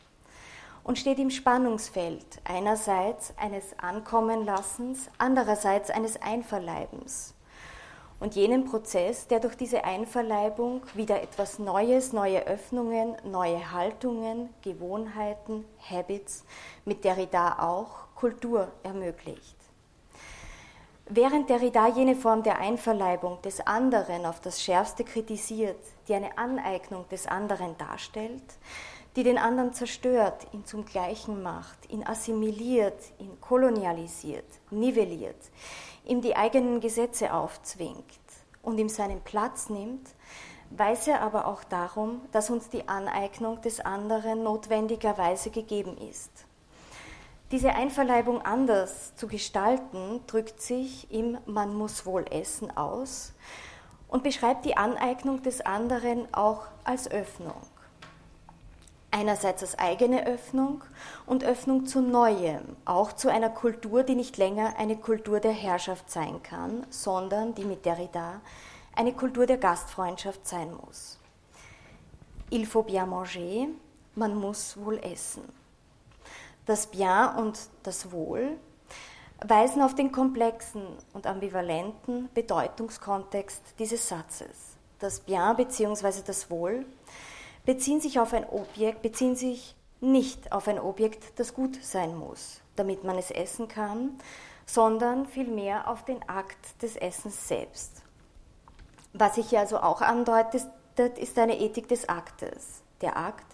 und 0.85 0.97
steht 0.97 1.19
im 1.19 1.31
Spannungsfeld 1.31 2.41
einerseits 2.45 3.37
eines 3.37 3.77
Ankommenlassens, 3.81 5.11
andererseits 5.19 5.91
eines 5.91 6.23
Einverleibens 6.23 7.35
und 8.23 8.37
jenem 8.37 8.65
Prozess, 8.65 9.27
der 9.27 9.41
durch 9.41 9.57
diese 9.57 9.83
Einverleibung 9.83 10.83
wieder 10.95 11.21
etwas 11.21 11.59
Neues, 11.59 12.13
neue 12.13 12.47
Öffnungen, 12.47 13.17
neue 13.25 13.73
Haltungen, 13.73 14.49
Gewohnheiten, 14.63 15.65
Habits, 15.91 16.45
mit 16.85 17.03
Derrida 17.03 17.59
auch 17.59 18.15
Kultur 18.15 18.69
ermöglicht. 18.85 19.57
Während 21.07 21.51
Derrida 21.51 21.89
jene 21.89 22.15
Form 22.15 22.45
der 22.45 22.61
Einverleibung 22.61 23.43
des 23.43 23.61
anderen 23.67 24.25
auf 24.25 24.41
das 24.41 24.63
Schärfste 24.63 25.03
kritisiert, 25.03 25.81
die 26.07 26.15
eine 26.15 26.39
Aneignung 26.39 27.09
des 27.09 27.27
anderen 27.27 27.77
darstellt, 27.77 28.45
die 29.17 29.25
den 29.25 29.37
anderen 29.37 29.73
zerstört, 29.75 30.47
ihn 30.53 30.65
zum 30.65 30.85
Gleichen 30.85 31.43
macht, 31.43 31.91
ihn 31.91 32.07
assimiliert, 32.07 33.03
ihn 33.19 33.41
kolonialisiert, 33.41 34.47
nivelliert, 34.71 35.51
ihm 36.05 36.21
die 36.21 36.37
eigenen 36.37 36.81
Gesetze 36.81 37.33
aufzwingt 37.33 38.05
und 38.63 38.79
ihm 38.79 38.89
seinen 38.89 39.21
Platz 39.21 39.69
nimmt, 39.69 40.09
weiß 40.71 41.09
er 41.09 41.21
aber 41.21 41.47
auch 41.47 41.65
darum, 41.65 42.21
dass 42.33 42.51
uns 42.51 42.69
die 42.69 42.89
Aneignung 42.89 43.61
des 43.61 43.81
anderen 43.81 44.43
notwendigerweise 44.43 45.51
gegeben 45.51 45.97
ist. 45.99 46.31
Diese 47.51 47.75
Einverleibung 47.75 48.41
anders 48.41 49.15
zu 49.17 49.29
gestalten, 49.29 50.21
drückt 50.27 50.63
sich 50.63 51.11
im 51.13 51.37
Man 51.45 51.75
muss 51.75 52.07
wohl 52.07 52.25
essen 52.31 52.75
aus 52.75 53.35
und 54.09 54.23
beschreibt 54.23 54.65
die 54.65 54.77
Aneignung 54.77 55.43
des 55.43 55.61
anderen 55.61 56.33
auch 56.33 56.67
als 56.85 57.11
Öffnung. 57.11 57.61
Einerseits 59.15 59.63
als 59.63 59.79
eigene 59.79 60.27
Öffnung 60.27 60.83
und 61.27 61.45
Öffnung 61.45 61.85
zu 61.85 62.01
Neuem, 62.01 62.77
auch 62.87 63.13
zu 63.13 63.31
einer 63.31 63.51
Kultur, 63.51 64.05
die 64.05 64.15
nicht 64.15 64.39
länger 64.39 64.75
eine 64.79 64.97
Kultur 64.97 65.39
der 65.39 65.53
Herrschaft 65.53 66.11
sein 66.11 66.43
kann, 66.43 66.87
sondern 66.89 67.55
die 67.55 67.67
mit 67.67 67.85
Derrida 67.85 68.41
eine 68.97 69.13
Kultur 69.13 69.45
der 69.47 69.59
Gastfreundschaft 69.59 70.49
sein 70.49 70.75
muss. 70.75 71.19
Il 72.51 72.67
faut 72.67 72.87
bien 72.87 73.09
manger, 73.09 73.69
man 74.15 74.35
muss 74.35 74.77
wohl 74.77 74.99
essen. 74.99 75.43
Das 76.65 76.87
Bien 76.87 77.35
und 77.37 77.59
das 77.83 78.13
Wohl 78.13 78.57
weisen 79.41 79.83
auf 79.83 79.95
den 79.95 80.11
komplexen 80.11 80.83
und 81.13 81.27
ambivalenten 81.27 82.31
Bedeutungskontext 82.33 83.63
dieses 83.79 84.09
Satzes. 84.09 84.77
Das 84.99 85.21
Bien 85.21 85.55
bzw. 85.57 86.23
das 86.25 86.51
Wohl 86.51 86.87
beziehen 87.65 88.01
sich 88.01 88.19
auf 88.21 88.33
ein 88.33 88.49
Objekt, 88.49 89.03
beziehen 89.03 89.37
sich 89.37 89.77
nicht 90.01 90.53
auf 90.53 90.69
ein 90.69 90.79
Objekt, 90.79 91.39
das 91.39 91.55
gut 91.55 91.83
sein 91.83 92.17
muss, 92.17 92.61
damit 92.77 93.05
man 93.05 93.19
es 93.19 93.31
essen 93.31 93.69
kann, 93.69 94.19
sondern 94.67 95.27
vielmehr 95.27 95.89
auf 95.89 96.05
den 96.05 96.29
Akt 96.29 96.83
des 96.83 96.97
Essens 96.97 97.49
selbst. 97.49 98.03
Was 99.13 99.37
sich 99.37 99.51
hier 99.51 99.61
also 99.61 99.79
auch 99.79 100.01
andeutet, 100.01 100.67
ist 101.19 101.39
eine 101.39 101.59
Ethik 101.59 101.89
des 101.89 102.09
Aktes. 102.09 102.83
Der 103.01 103.17
Akt 103.17 103.47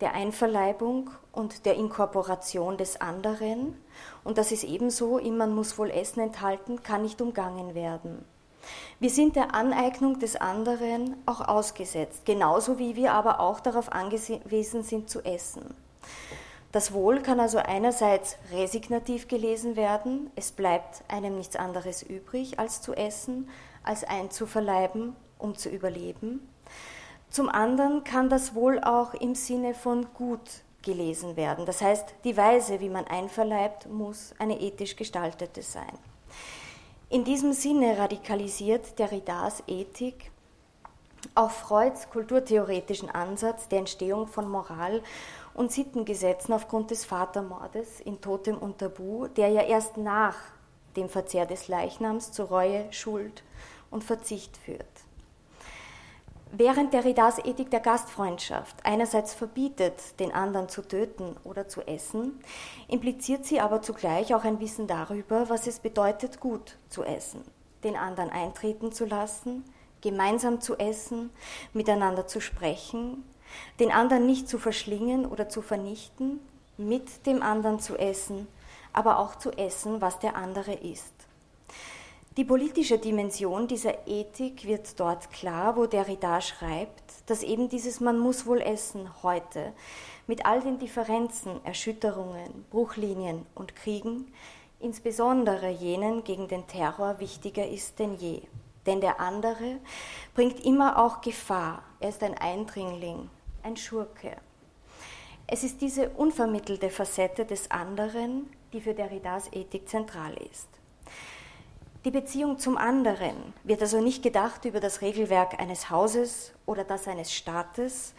der 0.00 0.12
Einverleibung 0.12 1.10
und 1.32 1.64
der 1.64 1.74
Inkorporation 1.74 2.76
des 2.76 3.00
anderen. 3.00 3.80
Und 4.24 4.38
das 4.38 4.52
ist 4.52 4.64
ebenso 4.64 5.18
Man 5.18 5.54
muss 5.54 5.78
wohl 5.78 5.90
Essen 5.90 6.20
enthalten, 6.20 6.82
kann 6.82 7.02
nicht 7.02 7.20
umgangen 7.20 7.74
werden. 7.74 8.24
Wir 9.00 9.10
sind 9.10 9.36
der 9.36 9.54
Aneignung 9.54 10.18
des 10.18 10.36
anderen 10.36 11.16
auch 11.26 11.46
ausgesetzt, 11.46 12.24
genauso 12.24 12.78
wie 12.78 12.96
wir 12.96 13.12
aber 13.12 13.40
auch 13.40 13.60
darauf 13.60 13.92
angewiesen 13.92 14.82
sind 14.82 15.10
zu 15.10 15.24
essen. 15.24 15.74
Das 16.72 16.92
Wohl 16.92 17.22
kann 17.22 17.40
also 17.40 17.58
einerseits 17.58 18.36
resignativ 18.52 19.28
gelesen 19.28 19.76
werden, 19.76 20.30
es 20.36 20.52
bleibt 20.52 21.02
einem 21.08 21.36
nichts 21.36 21.56
anderes 21.56 22.02
übrig, 22.02 22.58
als 22.58 22.82
zu 22.82 22.92
essen, 22.92 23.48
als 23.82 24.04
einzuverleiben, 24.04 25.16
um 25.38 25.56
zu 25.56 25.70
überleben. 25.70 26.46
Zum 27.30 27.48
anderen 27.48 28.04
kann 28.04 28.28
das 28.28 28.54
Wohl 28.54 28.80
auch 28.82 29.14
im 29.14 29.34
Sinne 29.34 29.74
von 29.74 30.06
gut 30.14 30.62
gelesen 30.82 31.36
werden. 31.36 31.66
Das 31.66 31.82
heißt, 31.82 32.14
die 32.24 32.36
Weise, 32.36 32.80
wie 32.80 32.88
man 32.88 33.06
einverleibt, 33.06 33.88
muss 33.90 34.34
eine 34.38 34.60
ethisch 34.60 34.96
gestaltete 34.96 35.62
sein. 35.62 35.98
In 37.16 37.24
diesem 37.24 37.54
Sinne 37.54 37.96
radikalisiert 37.96 38.98
Derridas 38.98 39.62
Ethik 39.66 40.30
auch 41.34 41.50
Freuds 41.50 42.10
kulturtheoretischen 42.10 43.08
Ansatz 43.08 43.68
der 43.68 43.78
Entstehung 43.78 44.26
von 44.26 44.46
Moral 44.46 45.02
und 45.54 45.72
Sittengesetzen 45.72 46.52
aufgrund 46.52 46.90
des 46.90 47.06
Vatermordes 47.06 48.00
in 48.00 48.20
Totem 48.20 48.58
und 48.58 48.76
Tabu, 48.76 49.28
der 49.28 49.48
ja 49.48 49.62
erst 49.62 49.96
nach 49.96 50.36
dem 50.94 51.08
Verzehr 51.08 51.46
des 51.46 51.68
Leichnams 51.68 52.32
zu 52.32 52.42
Reue, 52.42 52.84
Schuld 52.92 53.44
und 53.90 54.04
Verzicht 54.04 54.54
führt. 54.58 54.84
Während 56.58 56.94
der 56.94 57.04
Ridas 57.04 57.38
Ethik 57.44 57.70
der 57.70 57.80
Gastfreundschaft 57.80 58.76
einerseits 58.82 59.34
verbietet, 59.34 60.18
den 60.18 60.32
anderen 60.32 60.70
zu 60.70 60.80
töten 60.80 61.36
oder 61.44 61.68
zu 61.68 61.82
essen, 61.82 62.40
impliziert 62.88 63.44
sie 63.44 63.60
aber 63.60 63.82
zugleich 63.82 64.34
auch 64.34 64.42
ein 64.42 64.58
Wissen 64.58 64.86
darüber, 64.86 65.50
was 65.50 65.66
es 65.66 65.80
bedeutet, 65.80 66.40
gut 66.40 66.78
zu 66.88 67.04
essen, 67.04 67.42
den 67.84 67.94
anderen 67.94 68.30
eintreten 68.30 68.90
zu 68.90 69.04
lassen, 69.04 69.64
gemeinsam 70.00 70.62
zu 70.62 70.78
essen, 70.78 71.28
miteinander 71.74 72.26
zu 72.26 72.40
sprechen, 72.40 73.22
den 73.78 73.92
anderen 73.92 74.24
nicht 74.24 74.48
zu 74.48 74.58
verschlingen 74.58 75.26
oder 75.26 75.50
zu 75.50 75.60
vernichten, 75.60 76.40
mit 76.78 77.26
dem 77.26 77.42
anderen 77.42 77.80
zu 77.80 77.98
essen, 77.98 78.48
aber 78.94 79.18
auch 79.18 79.34
zu 79.34 79.50
essen, 79.50 80.00
was 80.00 80.20
der 80.20 80.36
andere 80.36 80.72
ist. 80.72 81.15
Die 82.36 82.44
politische 82.44 82.98
Dimension 82.98 83.66
dieser 83.66 84.06
Ethik 84.06 84.66
wird 84.66 85.00
dort 85.00 85.30
klar, 85.30 85.74
wo 85.74 85.86
Derrida 85.86 86.42
schreibt, 86.42 87.30
dass 87.30 87.42
eben 87.42 87.70
dieses 87.70 88.00
Man 88.00 88.18
muss 88.18 88.44
wohl 88.44 88.60
essen 88.60 89.08
heute 89.22 89.72
mit 90.26 90.44
all 90.44 90.60
den 90.60 90.78
Differenzen, 90.78 91.64
Erschütterungen, 91.64 92.66
Bruchlinien 92.70 93.46
und 93.54 93.74
Kriegen, 93.74 94.30
insbesondere 94.80 95.70
jenen 95.70 96.24
gegen 96.24 96.46
den 96.46 96.66
Terror 96.66 97.20
wichtiger 97.20 97.66
ist 97.66 97.98
denn 98.00 98.16
je. 98.16 98.42
Denn 98.84 99.00
der 99.00 99.18
andere 99.18 99.78
bringt 100.34 100.62
immer 100.62 101.02
auch 101.02 101.22
Gefahr. 101.22 101.84
Er 102.00 102.10
ist 102.10 102.22
ein 102.22 102.36
Eindringling, 102.36 103.30
ein 103.62 103.78
Schurke. 103.78 104.36
Es 105.46 105.64
ist 105.64 105.80
diese 105.80 106.10
unvermittelte 106.10 106.90
Facette 106.90 107.46
des 107.46 107.70
anderen, 107.70 108.50
die 108.74 108.82
für 108.82 108.92
Derridas 108.92 109.50
Ethik 109.54 109.88
zentral 109.88 110.34
ist. 110.50 110.75
Die 112.06 112.12
Beziehung 112.12 112.60
zum 112.60 112.78
anderen 112.78 113.52
wird 113.64 113.82
also 113.82 114.00
nicht 114.00 114.22
gedacht 114.22 114.64
über 114.64 114.78
das 114.78 115.02
Regelwerk 115.02 115.58
eines 115.58 115.90
Hauses 115.90 116.52
oder 116.64 116.84
das 116.84 117.08
eines 117.08 117.32
Staates, 117.32 118.14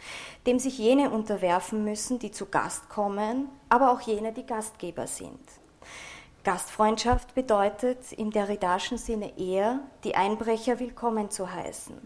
dem 0.46 0.58
sich 0.58 0.76
jene 0.76 1.08
unterwerfen 1.08 1.84
müssen, 1.84 2.18
die 2.18 2.30
zu 2.30 2.44
Gast 2.44 2.90
kommen, 2.90 3.48
aber 3.70 3.90
auch 3.90 4.02
jene, 4.02 4.30
die 4.30 4.44
Gastgeber 4.44 5.06
sind. 5.06 5.40
Gastfreundschaft 6.44 7.34
bedeutet 7.34 8.12
im 8.12 8.30
derridaschen 8.30 8.98
Sinne 8.98 9.38
eher, 9.38 9.80
die 10.04 10.14
Einbrecher 10.14 10.78
willkommen 10.80 11.30
zu 11.30 11.50
heißen 11.50 11.96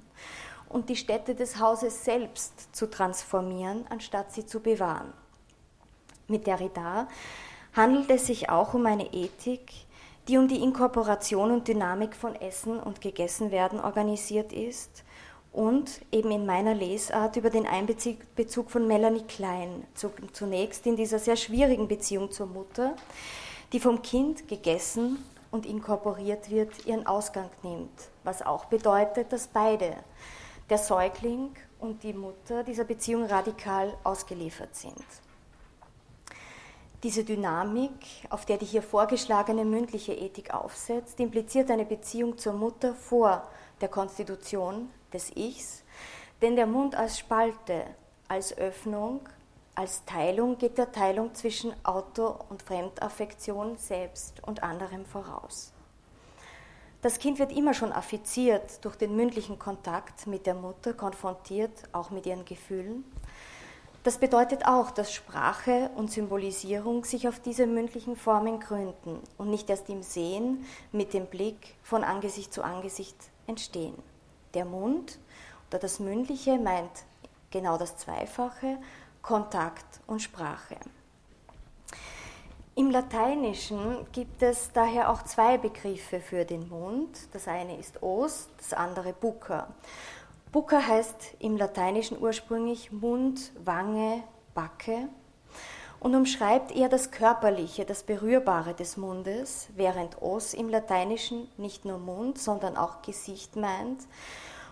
und 0.69 0.89
die 0.89 0.95
Städte 0.95 1.35
des 1.35 1.59
Hauses 1.59 2.05
selbst 2.05 2.77
zu 2.77 2.89
transformieren, 2.89 3.87
anstatt 3.91 4.31
sie 4.31 4.47
zu 4.47 4.61
bewahren. 4.61 5.13
Mit 6.29 6.47
Derrida 6.47 7.09
handelt 7.75 8.09
es 8.09 8.27
sich 8.27 8.51
auch 8.51 8.73
um 8.73 8.87
eine 8.87 9.13
Ethik, 9.13 9.73
die 10.29 10.39
um 10.39 10.49
die 10.49 10.63
Inkorporation 10.63 11.51
und 11.51 11.67
Dynamik 11.67 12.15
von 12.15 12.35
Essen 12.37 12.79
und 12.79 13.01
Gegessenwerden 13.01 13.81
organisiert 13.81 14.53
ist 14.53 15.05
und 15.53 16.01
eben 16.13 16.31
in 16.31 16.47
meiner 16.47 16.75
Lesart 16.75 17.37
über 17.37 17.51
den 17.51 17.67
Einbezug 17.67 18.71
von 18.71 18.87
Melanie 18.87 19.25
Klein, 19.25 19.85
zunächst 20.33 20.87
in 20.87 20.97
dieser 20.97 21.19
sehr 21.19 21.37
schwierigen 21.37 21.89
Beziehung 21.89 22.31
zur 22.31 22.47
Mutter, 22.47 22.95
die 23.73 23.81
vom 23.81 24.01
Kind 24.03 24.49
gegessen 24.49 25.23
und 25.51 25.67
inkorporiert 25.67 26.51
wird, 26.51 26.87
ihren 26.87 27.07
Ausgang 27.07 27.51
nimmt, 27.63 28.09
was 28.25 28.43
auch 28.43 28.67
bedeutet, 28.67 29.33
dass 29.33 29.49
beide 29.49 29.97
der 30.71 30.79
Säugling 30.79 31.51
und 31.81 32.03
die 32.03 32.15
Mutter 32.15 32.65
dieser 32.65 32.85
Beziehung 32.85 33.27
radikal 33.27 33.93
ausgeliefert 34.05 34.75
sind. 34.75 35.05
Diese 37.03 37.25
Dynamik, 37.25 37.91
auf 38.31 38.47
der 38.47 38.59
die 38.59 38.65
hier 38.65 38.83
vorgeschlagene 38.83 39.65
mündliche 39.65 40.13
Ethik 40.13 40.55
aufsetzt, 40.55 41.19
impliziert 41.19 41.69
eine 41.69 41.85
Beziehung 41.85 42.39
zur 42.39 42.53
Mutter 42.53 42.95
vor 42.95 43.49
der 43.81 43.89
Konstitution 43.89 44.89
des 45.13 45.35
Ichs, 45.35 45.83
denn 46.43 46.55
der 46.55 46.69
Mund 46.69 46.95
als 46.95 47.19
Spalte, 47.19 47.87
als 48.29 48.57
Öffnung, 48.57 49.29
als 49.75 50.05
Teilung 50.05 50.59
geht 50.59 50.79
der 50.79 50.93
Teilung 50.93 51.35
zwischen 51.35 51.75
Auto- 51.85 52.37
und 52.49 52.63
Fremdaffektion 52.63 53.79
selbst 53.79 54.41
und 54.47 54.63
anderem 54.63 55.05
voraus. 55.05 55.73
Das 57.01 57.19
Kind 57.19 57.41
wird 57.41 57.51
immer 57.51 57.75
schon 57.75 57.91
affiziert 57.91 58.85
durch 58.85 58.95
den 58.95 59.17
mündlichen 59.17 59.59
Kontakt 59.59 60.29
mit 60.29 60.47
der 60.47 60.55
Mutter, 60.55 60.95
konfrontiert 60.95 61.73
auch 61.91 62.11
mit 62.11 62.27
ihren 62.27 62.45
Gefühlen. 62.45 63.05
Das 64.03 64.19
bedeutet 64.19 64.67
auch, 64.67 64.91
dass 64.91 65.15
Sprache 65.15 65.91
und 65.95 66.11
Symbolisierung 66.11 67.05
sich 67.05 67.29
auf 67.29 67.39
diese 67.39 67.67
mündlichen 67.67 68.17
Formen 68.17 68.59
gründen 68.59 69.21
und 69.39 69.51
nicht 69.51 69.71
erst 69.71 69.89
im 69.89 70.03
Sehen 70.03 70.67
mit 70.91 71.15
dem 71.15 71.27
Blick 71.27 71.77
von 71.85 72.03
Angesicht 72.03 72.53
zu 72.53 72.63
Angesicht 72.65 73.17
entstehen. 73.47 73.95
Der 74.55 74.65
Mund 74.65 75.19
oder 75.71 75.79
das 75.79 76.01
Mündliche 76.01 76.59
meint 76.59 77.05
genau 77.53 77.79
das 77.79 77.97
Zweifache, 77.97 78.79
Kontakt 79.23 80.01
und 80.09 80.21
Sprache. 80.21 80.77
Im 82.75 82.91
Lateinischen 82.91 84.07
gibt 84.13 84.43
es 84.43 84.73
daher 84.73 85.11
auch 85.11 85.23
zwei 85.25 85.59
Begriffe 85.59 86.21
für 86.21 86.45
den 86.45 86.69
Mund. 86.69 87.29
Das 87.33 87.47
eine 87.47 87.77
ist 87.77 88.03
Os, 88.03 88.49
das 88.57 88.73
andere 88.73 89.13
Bucca. 89.13 89.69
Bucca 90.53 90.87
heißt 90.87 91.37
im 91.39 91.57
Lateinischen 91.57 92.21
ursprünglich 92.21 92.93
Mund, 92.93 93.53
Wange, 93.65 94.23
Backe 94.53 95.09
und 95.99 96.15
umschreibt 96.15 96.77
eher 96.77 96.91
das 96.91 97.11
Körperliche, 97.11 97.87
das 97.87 98.03
Berührbare 98.03 98.75
des 98.75 98.99
Mundes, 98.99 99.69
während 99.77 100.21
Os 100.21 100.53
im 100.53 100.69
Lateinischen 100.69 101.49
nicht 101.57 101.87
nur 101.87 101.97
Mund, 101.97 102.37
sondern 102.37 102.77
auch 102.77 103.01
Gesicht 103.01 103.57
meint 103.57 104.07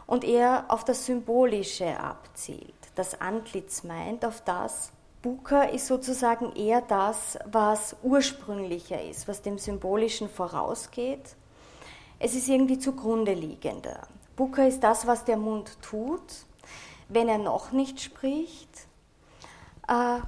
und 0.07 0.23
eher 0.23 0.66
auf 0.69 0.85
das 0.85 1.07
Symbolische 1.07 1.99
abzielt. 1.99 2.75
Das 2.95 3.19
Antlitz 3.19 3.83
meint 3.83 4.27
auf 4.27 4.43
das, 4.43 4.93
Buka 5.23 5.62
ist 5.62 5.87
sozusagen 5.87 6.55
eher 6.57 6.83
das, 6.83 7.38
was 7.51 7.97
ursprünglicher 8.03 9.03
ist, 9.03 9.29
was 9.29 9.40
dem 9.40 9.57
Symbolischen 9.57 10.29
vorausgeht. 10.29 11.37
Es 12.19 12.35
ist 12.35 12.49
irgendwie 12.49 12.79
zugrunde 12.79 13.33
liegender. 13.33 14.07
Buka 14.40 14.64
ist 14.64 14.81
das, 14.81 15.07
was 15.07 15.26
der 15.26 15.37
Mund 15.37 15.83
tut, 15.83 16.46
wenn 17.11 17.29
er 17.29 17.37
noch 17.37 17.72
nicht 17.72 18.00
spricht 18.00 18.87
äh, 19.87 20.20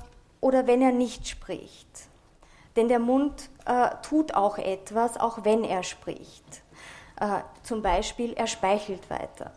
oder 0.42 0.66
wenn 0.66 0.82
er 0.82 0.92
nicht 0.92 1.26
spricht. 1.26 1.88
Denn 2.76 2.88
der 2.88 2.98
Mund 2.98 3.48
äh, 3.64 3.88
tut 4.02 4.34
auch 4.34 4.58
etwas, 4.58 5.18
auch 5.18 5.46
wenn 5.46 5.64
er 5.64 5.82
spricht. 5.82 6.44
Äh, 7.18 7.40
zum 7.62 7.80
Beispiel, 7.80 8.34
er 8.34 8.48
speichelt 8.48 9.08
weiter. 9.08 9.50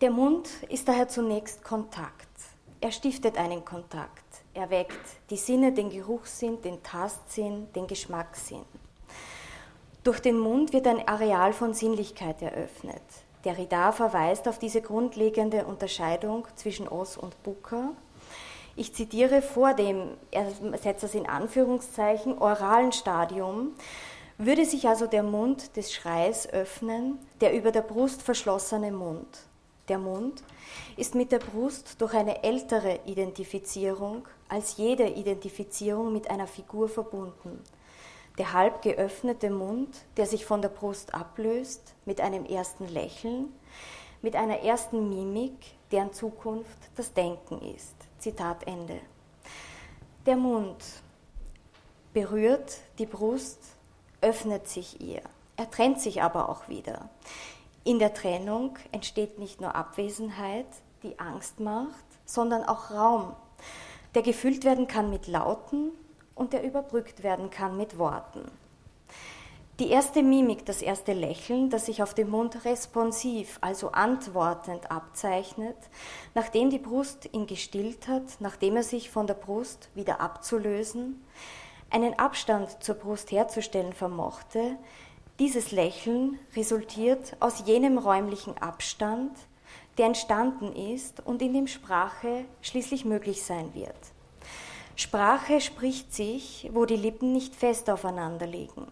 Der 0.00 0.10
Mund 0.10 0.48
ist 0.70 0.88
daher 0.88 1.06
zunächst 1.06 1.62
Kontakt. 1.62 2.30
Er 2.80 2.92
stiftet 2.92 3.36
einen 3.36 3.62
Kontakt. 3.62 4.24
Er 4.54 4.70
weckt 4.70 5.28
die 5.28 5.36
Sinne, 5.36 5.72
den 5.72 5.90
Geruchssinn, 5.90 6.62
den 6.62 6.82
Tastsinn, 6.82 7.70
den 7.74 7.86
Geschmackssinn. 7.86 8.64
Durch 10.02 10.20
den 10.20 10.38
Mund 10.38 10.72
wird 10.72 10.86
ein 10.86 11.06
Areal 11.06 11.52
von 11.52 11.74
Sinnlichkeit 11.74 12.40
eröffnet. 12.40 13.02
Derrida 13.44 13.92
verweist 13.92 14.48
auf 14.48 14.58
diese 14.58 14.80
grundlegende 14.80 15.66
Unterscheidung 15.66 16.46
zwischen 16.56 16.88
Os 16.88 17.18
und 17.18 17.42
Buka. 17.42 17.90
Ich 18.76 18.94
zitiere 18.94 19.42
vor 19.42 19.74
dem, 19.74 20.12
er 20.30 20.46
setzt 20.80 21.02
das 21.02 21.14
in 21.14 21.26
Anführungszeichen, 21.28 22.38
oralen 22.38 22.92
Stadium, 22.92 23.74
würde 24.38 24.64
sich 24.64 24.88
also 24.88 25.06
der 25.06 25.22
Mund 25.22 25.76
des 25.76 25.92
Schreis 25.92 26.50
öffnen, 26.50 27.18
der 27.42 27.52
über 27.52 27.70
der 27.70 27.82
Brust 27.82 28.22
verschlossene 28.22 28.92
Mund. 28.92 29.28
Der 29.88 29.98
Mund 29.98 30.42
ist 30.96 31.14
mit 31.14 31.30
der 31.30 31.40
Brust 31.40 32.00
durch 32.00 32.14
eine 32.14 32.42
ältere 32.42 33.00
Identifizierung 33.04 34.26
als 34.48 34.78
jede 34.78 35.08
Identifizierung 35.08 36.10
mit 36.10 36.30
einer 36.30 36.46
Figur 36.46 36.88
verbunden. 36.88 37.62
Der 38.40 38.54
halb 38.54 38.80
geöffnete 38.80 39.50
Mund, 39.50 39.94
der 40.16 40.24
sich 40.24 40.46
von 40.46 40.62
der 40.62 40.70
Brust 40.70 41.12
ablöst, 41.12 41.92
mit 42.06 42.22
einem 42.22 42.46
ersten 42.46 42.88
Lächeln, 42.88 43.52
mit 44.22 44.34
einer 44.34 44.60
ersten 44.60 45.10
Mimik, 45.10 45.74
deren 45.92 46.14
Zukunft 46.14 46.78
das 46.96 47.12
Denken 47.12 47.60
ist. 47.76 47.94
Zitat 48.18 48.66
Ende. 48.66 48.98
Der 50.24 50.36
Mund 50.36 50.82
berührt 52.14 52.78
die 52.96 53.04
Brust, 53.04 53.58
öffnet 54.22 54.68
sich 54.68 55.02
ihr. 55.02 55.20
Er 55.58 55.70
trennt 55.70 56.00
sich 56.00 56.22
aber 56.22 56.48
auch 56.48 56.66
wieder. 56.66 57.10
In 57.84 57.98
der 57.98 58.14
Trennung 58.14 58.78
entsteht 58.90 59.38
nicht 59.38 59.60
nur 59.60 59.74
Abwesenheit, 59.74 60.64
die 61.02 61.18
Angst 61.18 61.60
macht, 61.60 62.06
sondern 62.24 62.64
auch 62.64 62.90
Raum, 62.90 63.36
der 64.14 64.22
gefüllt 64.22 64.64
werden 64.64 64.86
kann 64.86 65.10
mit 65.10 65.26
Lauten 65.26 65.90
und 66.40 66.54
der 66.54 66.64
überbrückt 66.64 67.22
werden 67.22 67.50
kann 67.50 67.76
mit 67.76 67.98
Worten. 67.98 68.50
Die 69.78 69.90
erste 69.90 70.22
Mimik, 70.22 70.64
das 70.64 70.80
erste 70.80 71.12
Lächeln, 71.12 71.68
das 71.68 71.84
sich 71.84 72.02
auf 72.02 72.14
dem 72.14 72.30
Mund 72.30 72.64
responsiv, 72.64 73.58
also 73.60 73.92
antwortend 73.92 74.90
abzeichnet, 74.90 75.76
nachdem 76.34 76.70
die 76.70 76.78
Brust 76.78 77.28
ihn 77.32 77.46
gestillt 77.46 78.08
hat, 78.08 78.22
nachdem 78.40 78.76
er 78.76 78.82
sich 78.82 79.10
von 79.10 79.26
der 79.26 79.34
Brust 79.34 79.90
wieder 79.94 80.20
abzulösen, 80.20 81.22
einen 81.90 82.18
Abstand 82.18 82.82
zur 82.82 82.94
Brust 82.94 83.30
herzustellen 83.32 83.92
vermochte, 83.92 84.76
dieses 85.38 85.72
Lächeln 85.72 86.38
resultiert 86.56 87.36
aus 87.38 87.64
jenem 87.66 87.98
räumlichen 87.98 88.56
Abstand, 88.58 89.32
der 89.98 90.06
entstanden 90.06 90.74
ist 90.74 91.20
und 91.26 91.42
in 91.42 91.52
dem 91.52 91.66
Sprache 91.66 92.46
schließlich 92.62 93.04
möglich 93.04 93.42
sein 93.42 93.74
wird. 93.74 93.96
Sprache 95.00 95.62
spricht 95.62 96.12
sich, 96.12 96.68
wo 96.74 96.84
die 96.84 96.98
Lippen 96.98 97.32
nicht 97.32 97.56
fest 97.56 97.88
aufeinander 97.88 98.46
liegen 98.46 98.86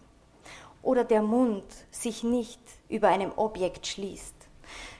oder 0.81 1.03
der 1.03 1.21
Mund 1.21 1.63
sich 1.91 2.23
nicht 2.23 2.59
über 2.89 3.09
einem 3.09 3.31
Objekt 3.35 3.85
schließt. 3.85 4.33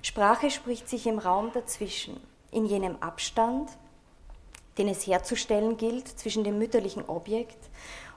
Sprache 0.03 0.51
spricht 0.51 0.87
sich 0.87 1.07
im 1.07 1.17
Raum 1.17 1.49
dazwischen, 1.51 2.21
in 2.51 2.67
jenem 2.67 2.95
Abstand, 2.99 3.71
den 4.77 4.87
es 4.87 5.07
herzustellen 5.07 5.77
gilt 5.77 6.07
zwischen 6.07 6.43
dem 6.43 6.59
mütterlichen 6.59 7.03
Objekt 7.09 7.57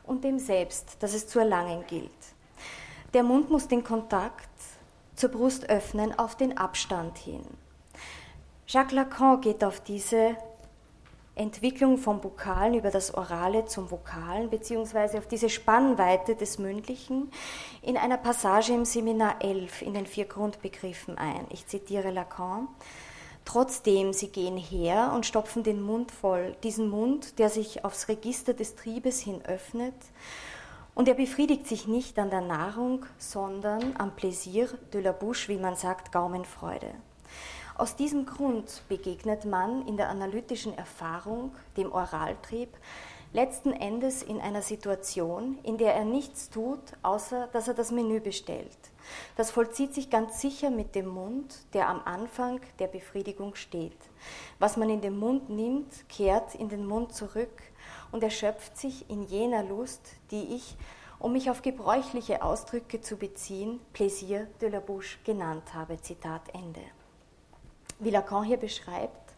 und 0.04 0.22
dem 0.22 0.38
Selbst, 0.38 0.98
das 1.00 1.14
es 1.14 1.26
zu 1.26 1.38
erlangen 1.38 1.86
gilt. 1.86 2.10
Der 3.14 3.22
Mund 3.22 3.48
muss 3.48 3.68
den 3.68 3.84
Kontakt 3.84 4.50
zur 5.16 5.30
Brust 5.30 5.70
öffnen 5.70 6.18
auf 6.18 6.36
den 6.36 6.58
Abstand 6.58 7.16
hin. 7.16 7.46
Jacques 8.66 8.92
Lacan 8.92 9.40
geht 9.40 9.64
auf 9.64 9.80
diese 9.80 10.36
Entwicklung 11.34 11.96
vom 11.96 12.22
Vokalen 12.22 12.74
über 12.74 12.90
das 12.90 13.14
Orale 13.14 13.64
zum 13.64 13.90
Vokalen, 13.90 14.50
beziehungsweise 14.50 15.16
auf 15.18 15.26
diese 15.26 15.48
Spannweite 15.48 16.36
des 16.36 16.58
Mündlichen 16.58 17.30
in 17.80 17.96
einer 17.96 18.18
Passage 18.18 18.74
im 18.74 18.84
Seminar 18.84 19.36
11 19.40 19.82
in 19.82 19.94
den 19.94 20.06
vier 20.06 20.26
Grundbegriffen 20.26 21.16
ein. 21.16 21.46
Ich 21.50 21.66
zitiere 21.66 22.10
Lacan. 22.10 22.68
Trotzdem, 23.44 24.12
sie 24.12 24.28
gehen 24.28 24.56
her 24.56 25.12
und 25.14 25.26
stopfen 25.26 25.62
den 25.62 25.82
Mund 25.82 26.12
voll, 26.12 26.54
diesen 26.62 26.88
Mund, 26.88 27.38
der 27.38 27.48
sich 27.48 27.84
aufs 27.84 28.08
Register 28.08 28.54
des 28.54 28.76
Triebes 28.76 29.20
hin 29.20 29.42
öffnet, 29.44 29.94
und 30.94 31.08
er 31.08 31.14
befriedigt 31.14 31.66
sich 31.66 31.88
nicht 31.88 32.18
an 32.18 32.28
der 32.28 32.42
Nahrung, 32.42 33.06
sondern 33.16 33.96
am 33.96 34.14
Plaisir 34.14 34.68
de 34.92 35.00
la 35.00 35.12
bouche, 35.12 35.48
wie 35.48 35.56
man 35.56 35.74
sagt, 35.74 36.12
Gaumenfreude. 36.12 36.92
Aus 37.74 37.96
diesem 37.96 38.26
Grund 38.26 38.82
begegnet 38.88 39.46
man 39.46 39.86
in 39.88 39.96
der 39.96 40.10
analytischen 40.10 40.76
Erfahrung 40.76 41.54
dem 41.78 41.90
Oraltrieb 41.90 42.68
letzten 43.32 43.72
Endes 43.72 44.22
in 44.22 44.42
einer 44.42 44.60
Situation, 44.60 45.58
in 45.62 45.78
der 45.78 45.94
er 45.94 46.04
nichts 46.04 46.50
tut, 46.50 46.80
außer 47.02 47.48
dass 47.52 47.68
er 47.68 47.74
das 47.74 47.90
Menü 47.90 48.20
bestellt. 48.20 48.76
Das 49.36 49.50
vollzieht 49.50 49.94
sich 49.94 50.10
ganz 50.10 50.40
sicher 50.40 50.68
mit 50.68 50.94
dem 50.94 51.08
Mund, 51.08 51.64
der 51.72 51.88
am 51.88 52.02
Anfang 52.04 52.60
der 52.78 52.88
Befriedigung 52.88 53.54
steht. 53.54 53.98
Was 54.58 54.76
man 54.76 54.90
in 54.90 55.00
den 55.00 55.18
Mund 55.18 55.48
nimmt, 55.48 56.08
kehrt 56.10 56.54
in 56.54 56.68
den 56.68 56.86
Mund 56.86 57.14
zurück 57.14 57.62
und 58.12 58.22
erschöpft 58.22 58.76
sich 58.76 59.08
in 59.08 59.22
jener 59.22 59.62
Lust, 59.64 60.02
die 60.30 60.54
ich, 60.54 60.76
um 61.18 61.32
mich 61.32 61.48
auf 61.48 61.62
gebräuchliche 61.62 62.42
Ausdrücke 62.42 63.00
zu 63.00 63.16
beziehen, 63.16 63.80
Plaisir 63.94 64.46
de 64.60 64.68
la 64.68 64.80
Bouche 64.80 65.18
genannt 65.24 65.72
habe. 65.72 66.00
Zitat 66.02 66.42
Ende 66.52 66.82
wie 68.02 68.10
Lacan 68.10 68.44
hier 68.44 68.56
beschreibt, 68.56 69.34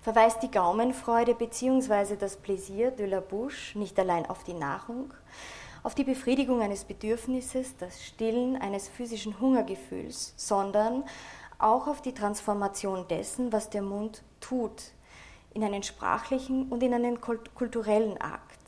verweist 0.00 0.42
die 0.42 0.50
Gaumenfreude 0.50 1.34
bzw. 1.34 2.16
das 2.16 2.36
Plaisir 2.36 2.90
de 2.90 3.06
la 3.06 3.20
Bouche 3.20 3.78
nicht 3.78 3.98
allein 3.98 4.26
auf 4.26 4.44
die 4.44 4.54
Nahrung, 4.54 5.12
auf 5.82 5.94
die 5.94 6.04
Befriedigung 6.04 6.62
eines 6.62 6.84
Bedürfnisses, 6.84 7.76
das 7.76 8.02
Stillen 8.02 8.56
eines 8.56 8.88
physischen 8.88 9.38
Hungergefühls, 9.38 10.32
sondern 10.36 11.04
auch 11.58 11.86
auf 11.86 12.02
die 12.02 12.14
Transformation 12.14 13.06
dessen, 13.08 13.52
was 13.52 13.70
der 13.70 13.82
Mund 13.82 14.22
tut, 14.40 14.82
in 15.54 15.64
einen 15.64 15.82
sprachlichen 15.82 16.68
und 16.68 16.82
in 16.82 16.92
einen 16.92 17.20
kulturellen 17.20 18.20
Akt, 18.20 18.60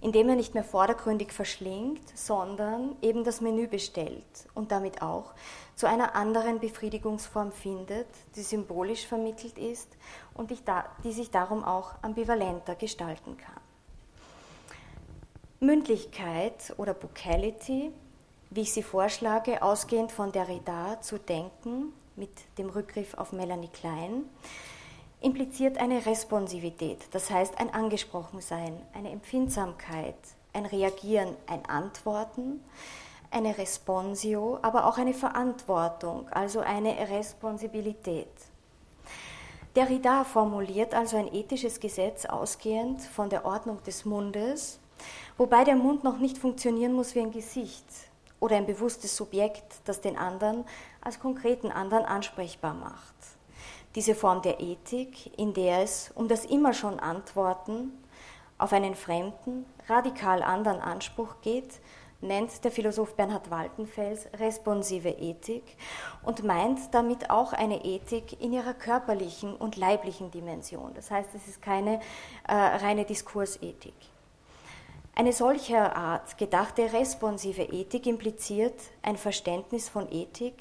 indem 0.00 0.28
er 0.28 0.36
nicht 0.36 0.54
mehr 0.54 0.64
vordergründig 0.64 1.32
verschlingt, 1.32 2.16
sondern 2.16 2.96
eben 3.02 3.24
das 3.24 3.40
Menü 3.40 3.66
bestellt 3.66 4.48
und 4.54 4.72
damit 4.72 5.02
auch 5.02 5.34
zu 5.76 5.86
einer 5.86 6.16
anderen 6.16 6.58
Befriedigungsform 6.58 7.52
findet, 7.52 8.08
die 8.34 8.42
symbolisch 8.42 9.06
vermittelt 9.06 9.58
ist 9.58 9.88
und 10.34 10.50
die 10.50 11.12
sich 11.12 11.30
darum 11.30 11.62
auch 11.62 11.94
ambivalenter 12.02 12.74
gestalten 12.74 13.36
kann. 13.36 13.60
Mündlichkeit 15.60 16.74
oder 16.78 16.94
Vocality, 17.00 17.92
wie 18.50 18.60
ich 18.62 18.72
sie 18.72 18.82
vorschlage, 18.82 19.62
ausgehend 19.62 20.12
von 20.12 20.32
Derrida 20.32 21.00
zu 21.02 21.18
denken, 21.18 21.92
mit 22.16 22.30
dem 22.56 22.70
Rückgriff 22.70 23.14
auf 23.14 23.32
Melanie 23.32 23.68
Klein, 23.68 24.24
impliziert 25.20 25.78
eine 25.78 26.06
Responsivität, 26.06 26.98
das 27.10 27.30
heißt 27.30 27.58
ein 27.58 27.72
Angesprochensein, 27.72 28.80
eine 28.94 29.10
Empfindsamkeit, 29.10 30.16
ein 30.52 30.66
Reagieren, 30.66 31.36
ein 31.46 31.66
Antworten, 31.66 32.62
eine 33.30 33.56
Responsio, 33.58 34.58
aber 34.62 34.86
auch 34.86 34.98
eine 34.98 35.14
Verantwortung, 35.14 36.28
also 36.30 36.60
eine 36.60 36.96
Responsibilität. 37.10 38.28
Derrida 39.74 40.24
formuliert 40.24 40.94
also 40.94 41.18
ein 41.18 41.32
ethisches 41.34 41.80
Gesetz 41.80 42.24
ausgehend 42.24 43.02
von 43.02 43.28
der 43.28 43.44
Ordnung 43.44 43.82
des 43.82 44.06
Mundes, 44.06 44.78
wobei 45.36 45.64
der 45.64 45.76
Mund 45.76 46.02
noch 46.02 46.18
nicht 46.18 46.38
funktionieren 46.38 46.94
muss 46.94 47.14
wie 47.14 47.20
ein 47.20 47.30
Gesicht 47.30 47.84
oder 48.40 48.56
ein 48.56 48.66
bewusstes 48.66 49.16
Subjekt, 49.16 49.80
das 49.84 50.00
den 50.00 50.16
anderen 50.16 50.64
als 51.02 51.20
konkreten 51.20 51.70
anderen 51.70 52.04
ansprechbar 52.04 52.72
macht. 52.72 53.14
Diese 53.94 54.14
Form 54.14 54.42
der 54.42 54.60
Ethik, 54.60 55.38
in 55.38 55.52
der 55.52 55.82
es 55.82 56.10
um 56.14 56.28
das 56.28 56.44
immer 56.44 56.72
schon 56.72 56.98
Antworten 56.98 57.92
auf 58.58 58.72
einen 58.72 58.94
fremden, 58.94 59.66
radikal 59.88 60.42
anderen 60.42 60.80
Anspruch 60.80 61.36
geht, 61.42 61.80
nennt 62.20 62.64
der 62.64 62.70
Philosoph 62.70 63.14
Bernhard 63.14 63.50
Waltenfels 63.50 64.26
responsive 64.38 65.10
Ethik 65.10 65.64
und 66.22 66.44
meint 66.44 66.92
damit 66.92 67.30
auch 67.30 67.52
eine 67.52 67.84
Ethik 67.84 68.40
in 68.40 68.52
ihrer 68.52 68.74
körperlichen 68.74 69.54
und 69.54 69.76
leiblichen 69.76 70.30
Dimension. 70.30 70.92
Das 70.94 71.10
heißt, 71.10 71.30
es 71.34 71.46
ist 71.46 71.62
keine 71.62 72.00
äh, 72.48 72.54
reine 72.54 73.04
Diskursethik. 73.04 73.94
Eine 75.14 75.32
solche 75.32 75.96
Art 75.96 76.36
gedachte 76.36 76.92
responsive 76.92 77.62
Ethik 77.62 78.06
impliziert 78.06 78.78
ein 79.02 79.16
Verständnis 79.16 79.88
von 79.88 80.10
Ethik 80.12 80.54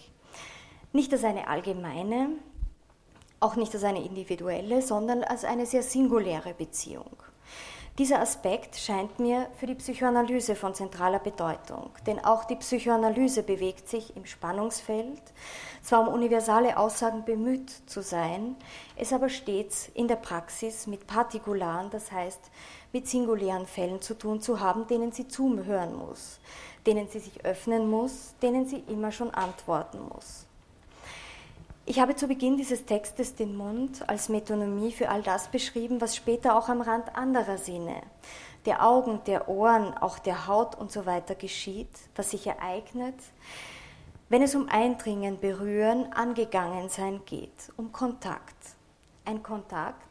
nicht 0.96 1.12
als 1.12 1.26
eine 1.26 1.50
allgemeine, 1.50 2.30
auch 3.42 3.58
nicht 3.58 3.74
als 3.74 3.84
eine 3.84 4.04
individuelle, 4.04 4.82
sondern 4.82 5.26
als 5.26 5.44
eine 5.44 5.66
sehr 5.66 5.84
singuläre 5.84 6.54
Beziehung. 6.54 7.18
Dieser 7.98 8.20
Aspekt 8.20 8.76
scheint 8.76 9.20
mir 9.20 9.48
für 9.58 9.68
die 9.68 9.76
Psychoanalyse 9.76 10.58
von 10.58 10.76
zentraler 10.76 11.20
Bedeutung, 11.20 11.92
denn 12.06 12.20
auch 12.20 12.44
die 12.44 12.58
Psychoanalyse 12.58 13.42
bewegt 13.42 13.88
sich 13.88 14.18
im 14.18 14.26
Spannungsfeld, 14.26 15.22
zwar 15.82 16.02
um 16.02 16.14
universale 16.14 16.78
Aussagen 16.78 17.24
bemüht 17.24 17.70
zu 17.86 18.02
sein, 18.02 18.58
es 18.98 19.14
aber 19.14 19.30
stets 19.30 19.88
in 19.94 20.10
der 20.10 20.18
Praxis 20.18 20.88
mit 20.88 21.08
partikularen, 21.08 21.90
das 21.90 22.12
heißt 22.12 22.42
mit 22.92 23.08
singulären 23.08 23.66
Fällen 23.66 24.02
zu 24.02 24.14
tun 24.14 24.42
zu 24.42 24.60
haben, 24.60 24.88
denen 24.88 25.14
sie 25.14 25.30
zuhören 25.30 25.96
muss, 25.96 26.42
denen 26.86 27.08
sie 27.08 27.20
sich 27.20 27.46
öffnen 27.46 27.90
muss, 27.90 28.36
denen 28.42 28.68
sie 28.68 28.84
immer 28.90 29.14
schon 29.14 29.34
antworten 29.34 30.02
muss. 30.14 30.45
Ich 31.88 32.00
habe 32.00 32.16
zu 32.16 32.28
Beginn 32.28 32.58
dieses 32.58 32.86
Textes 32.86 33.36
den 33.36 33.56
Mund 33.56 34.10
als 34.10 34.28
Metonomie 34.28 34.92
für 34.92 35.10
all 35.10 35.22
das 35.22 35.50
beschrieben, 35.50 36.02
was 36.02 36.16
später 36.16 36.58
auch 36.58 36.68
am 36.68 36.82
Rand 36.82 37.16
anderer 37.16 37.60
Sinne, 37.60 38.02
der 38.66 38.84
Augen, 38.84 39.22
der 39.28 39.48
Ohren, 39.48 39.96
auch 39.96 40.18
der 40.18 40.48
Haut 40.48 40.74
und 40.74 40.92
so 40.92 41.06
weiter 41.06 41.36
geschieht, 41.36 41.92
was 42.16 42.32
sich 42.32 42.48
ereignet, 42.48 43.14
wenn 44.30 44.42
es 44.42 44.56
um 44.56 44.68
Eindringen, 44.68 45.40
Berühren, 45.40 46.12
Angegangensein 46.12 47.22
geht, 47.28 47.72
um 47.78 47.92
Kontakt. 47.92 48.56
Ein 49.24 49.44
Kontakt, 49.44 50.02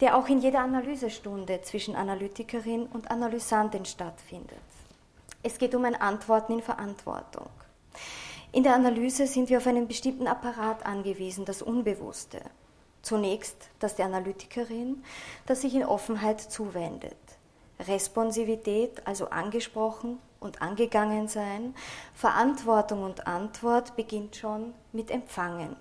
der 0.00 0.16
auch 0.16 0.28
in 0.28 0.38
jeder 0.38 0.60
Analysestunde 0.60 1.60
zwischen 1.60 1.96
Analytikerin 1.96 2.86
und 2.86 3.10
Analysantin 3.10 3.84
stattfindet. 3.84 4.56
Es 5.42 5.58
geht 5.58 5.74
um 5.74 5.84
ein 5.84 6.00
Antworten 6.00 6.54
in 6.54 6.62
Verantwortung. 6.62 7.50
In 8.54 8.62
der 8.62 8.76
Analyse 8.76 9.26
sind 9.26 9.50
wir 9.50 9.58
auf 9.58 9.66
einen 9.66 9.88
bestimmten 9.88 10.28
Apparat 10.28 10.86
angewiesen, 10.86 11.44
das 11.44 11.60
Unbewusste. 11.60 12.40
Zunächst 13.02 13.56
das 13.80 13.96
der 13.96 14.06
Analytikerin, 14.06 15.02
das 15.44 15.62
sich 15.62 15.74
in 15.74 15.84
Offenheit 15.84 16.40
zuwendet. 16.40 17.16
Responsivität, 17.80 19.04
also 19.08 19.30
angesprochen 19.30 20.20
und 20.38 20.62
angegangen 20.62 21.26
sein, 21.26 21.74
Verantwortung 22.14 23.02
und 23.02 23.26
Antwort 23.26 23.96
beginnt 23.96 24.36
schon 24.36 24.72
mit 24.92 25.10
Empfangen. 25.10 25.74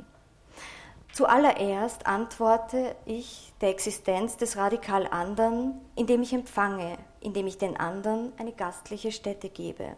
Zuallererst 1.13 2.07
antworte 2.07 2.95
ich 3.05 3.53
der 3.61 3.69
Existenz 3.69 4.37
des 4.37 4.57
radikal 4.57 5.05
anderen, 5.05 5.79
indem 5.95 6.23
ich 6.23 6.33
empfange, 6.33 6.97
indem 7.19 7.45
ich 7.45 7.59
den 7.59 7.77
anderen 7.77 8.33
eine 8.39 8.51
gastliche 8.51 9.11
Stätte 9.11 9.49
gebe. 9.49 9.95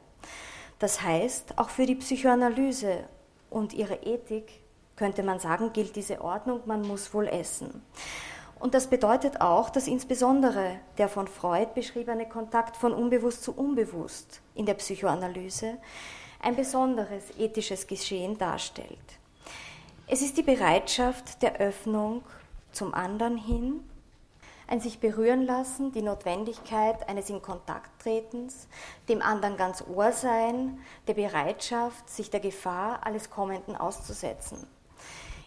Das 0.80 1.02
heißt, 1.02 1.58
auch 1.58 1.70
für 1.70 1.86
die 1.86 1.96
Psychoanalyse 1.96 3.06
und 3.50 3.74
ihre 3.74 3.96
Ethik 3.96 4.60
könnte 4.96 5.24
man 5.24 5.40
sagen, 5.40 5.74
gilt 5.74 5.96
diese 5.96 6.22
Ordnung, 6.22 6.62
man 6.66 6.82
muss 6.82 7.14
wohl 7.14 7.28
essen. 7.28 7.82
Und 8.60 8.74
das 8.74 8.88
bedeutet 8.88 9.42
auch, 9.42 9.70
dass 9.70 9.88
insbesondere 9.88 10.80
der 10.98 11.10
von 11.10 11.28
Freud 11.28 11.72
beschriebene 11.76 12.28
Kontakt 12.28 12.78
von 12.78 12.94
unbewusst 12.94 13.44
zu 13.44 13.54
unbewusst 13.54 14.42
in 14.56 14.66
der 14.66 14.76
Psychoanalyse 14.76 15.78
ein 16.42 16.56
besonderes 16.56 17.38
ethisches 17.38 17.88
Geschehen 17.88 18.38
darstellt. 18.38 19.20
Es 20.08 20.22
ist 20.22 20.38
die 20.38 20.44
Bereitschaft 20.44 21.42
der 21.42 21.58
Öffnung 21.58 22.24
zum 22.72 22.94
anderen 22.94 23.38
hin, 23.38 23.84
ein 24.68 24.80
sich 24.80 25.00
berühren 25.00 25.46
lassen, 25.46 25.92
die 25.92 26.02
Notwendigkeit 26.02 27.08
eines 27.08 27.30
in 27.30 27.42
Kontakt 27.42 28.02
tretens, 28.02 28.68
dem 29.10 29.22
anderen 29.22 29.58
ganz 29.58 29.84
Ohr 29.88 30.12
sein, 30.12 30.80
der 31.08 31.14
Bereitschaft, 31.14 32.10
sich 32.10 32.30
der 32.30 32.40
Gefahr 32.40 33.00
alles 33.04 33.30
Kommenden 33.30 33.76
auszusetzen. 33.76 34.68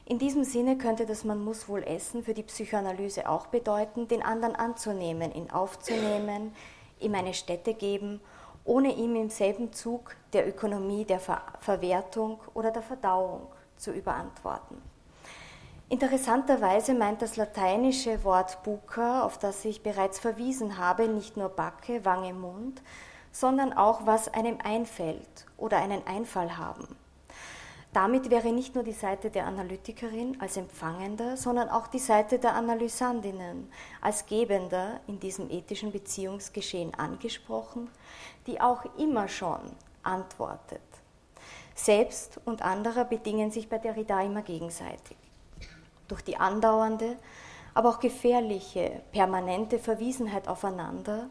In 0.04 0.18
diesem 0.18 0.44
Sinne 0.44 0.78
könnte 0.78 1.04
das 1.04 1.24
Man 1.24 1.44
muss 1.44 1.68
wohl 1.68 1.82
essen 1.82 2.22
für 2.22 2.32
die 2.32 2.42
Psychoanalyse 2.42 3.28
auch 3.28 3.48
bedeuten, 3.48 4.08
den 4.08 4.22
anderen 4.22 4.56
anzunehmen, 4.56 5.34
ihn 5.34 5.50
aufzunehmen, 5.50 6.54
ihm 6.98 7.14
eine 7.14 7.34
Stätte 7.34 7.74
geben, 7.74 8.20
ohne 8.64 8.94
ihm 8.94 9.16
im 9.16 9.30
selben 9.30 9.72
Zug 9.72 10.16
der 10.32 10.48
Ökonomie 10.48 11.04
der 11.04 11.20
Ver 11.20 11.42
Verwertung 11.60 12.40
oder 12.54 12.70
der 12.70 12.82
Verdauung 12.82 13.48
zu 13.76 13.92
überantworten. 13.92 14.80
Interessanterweise 15.90 16.92
meint 16.92 17.22
das 17.22 17.36
lateinische 17.36 18.22
Wort 18.22 18.62
buca, 18.62 19.22
auf 19.22 19.38
das 19.38 19.64
ich 19.64 19.82
bereits 19.82 20.18
verwiesen 20.18 20.76
habe, 20.76 21.08
nicht 21.08 21.38
nur 21.38 21.48
Backe, 21.48 22.04
Wange, 22.04 22.34
Mund, 22.34 22.82
sondern 23.32 23.72
auch, 23.72 24.04
was 24.04 24.28
einem 24.34 24.58
einfällt 24.62 25.46
oder 25.56 25.78
einen 25.78 26.06
Einfall 26.06 26.58
haben. 26.58 26.86
Damit 27.94 28.28
wäre 28.28 28.52
nicht 28.52 28.74
nur 28.74 28.84
die 28.84 28.92
Seite 28.92 29.30
der 29.30 29.46
Analytikerin 29.46 30.38
als 30.42 30.58
Empfangender, 30.58 31.38
sondern 31.38 31.70
auch 31.70 31.86
die 31.86 31.98
Seite 31.98 32.38
der 32.38 32.54
Analysandinnen 32.54 33.72
als 34.02 34.26
Gebender 34.26 35.00
in 35.06 35.18
diesem 35.18 35.50
ethischen 35.50 35.90
Beziehungsgeschehen 35.90 36.94
angesprochen, 36.96 37.88
die 38.46 38.60
auch 38.60 38.84
immer 38.98 39.26
schon 39.26 39.60
antwortet. 40.02 40.82
Selbst 41.74 42.38
und 42.44 42.60
anderer 42.60 43.06
bedingen 43.06 43.50
sich 43.50 43.70
bei 43.70 43.78
Derrida 43.78 44.20
immer 44.20 44.42
gegenseitig. 44.42 45.16
Durch 46.08 46.22
die 46.22 46.36
andauernde, 46.36 47.16
aber 47.74 47.90
auch 47.90 48.00
gefährliche, 48.00 49.02
permanente 49.12 49.78
Verwiesenheit 49.78 50.48
aufeinander 50.48 51.28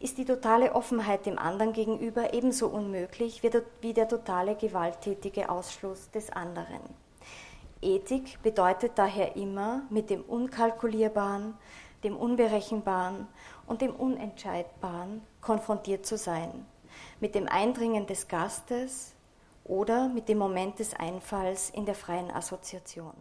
ist 0.00 0.18
die 0.18 0.24
totale 0.24 0.74
Offenheit 0.74 1.24
dem 1.24 1.38
anderen 1.38 1.72
gegenüber 1.72 2.34
ebenso 2.34 2.68
unmöglich 2.68 3.42
wie 3.42 3.94
der 3.94 4.08
totale 4.08 4.56
gewalttätige 4.56 5.48
Ausschluss 5.48 6.10
des 6.10 6.30
anderen. 6.30 6.80
Ethik 7.80 8.42
bedeutet 8.42 8.92
daher 8.96 9.36
immer, 9.36 9.82
mit 9.90 10.10
dem 10.10 10.22
Unkalkulierbaren, 10.22 11.54
dem 12.02 12.16
Unberechenbaren 12.16 13.28
und 13.66 13.80
dem 13.80 13.94
Unentscheidbaren 13.94 15.22
konfrontiert 15.40 16.04
zu 16.04 16.18
sein, 16.18 16.66
mit 17.20 17.34
dem 17.34 17.48
Eindringen 17.48 18.06
des 18.06 18.28
Gastes, 18.28 19.14
oder 19.64 20.08
mit 20.08 20.28
dem 20.28 20.38
Moment 20.38 20.78
des 20.78 20.94
Einfalls 20.94 21.70
in 21.70 21.86
der 21.86 21.94
freien 21.94 22.30
Assoziation. 22.30 23.14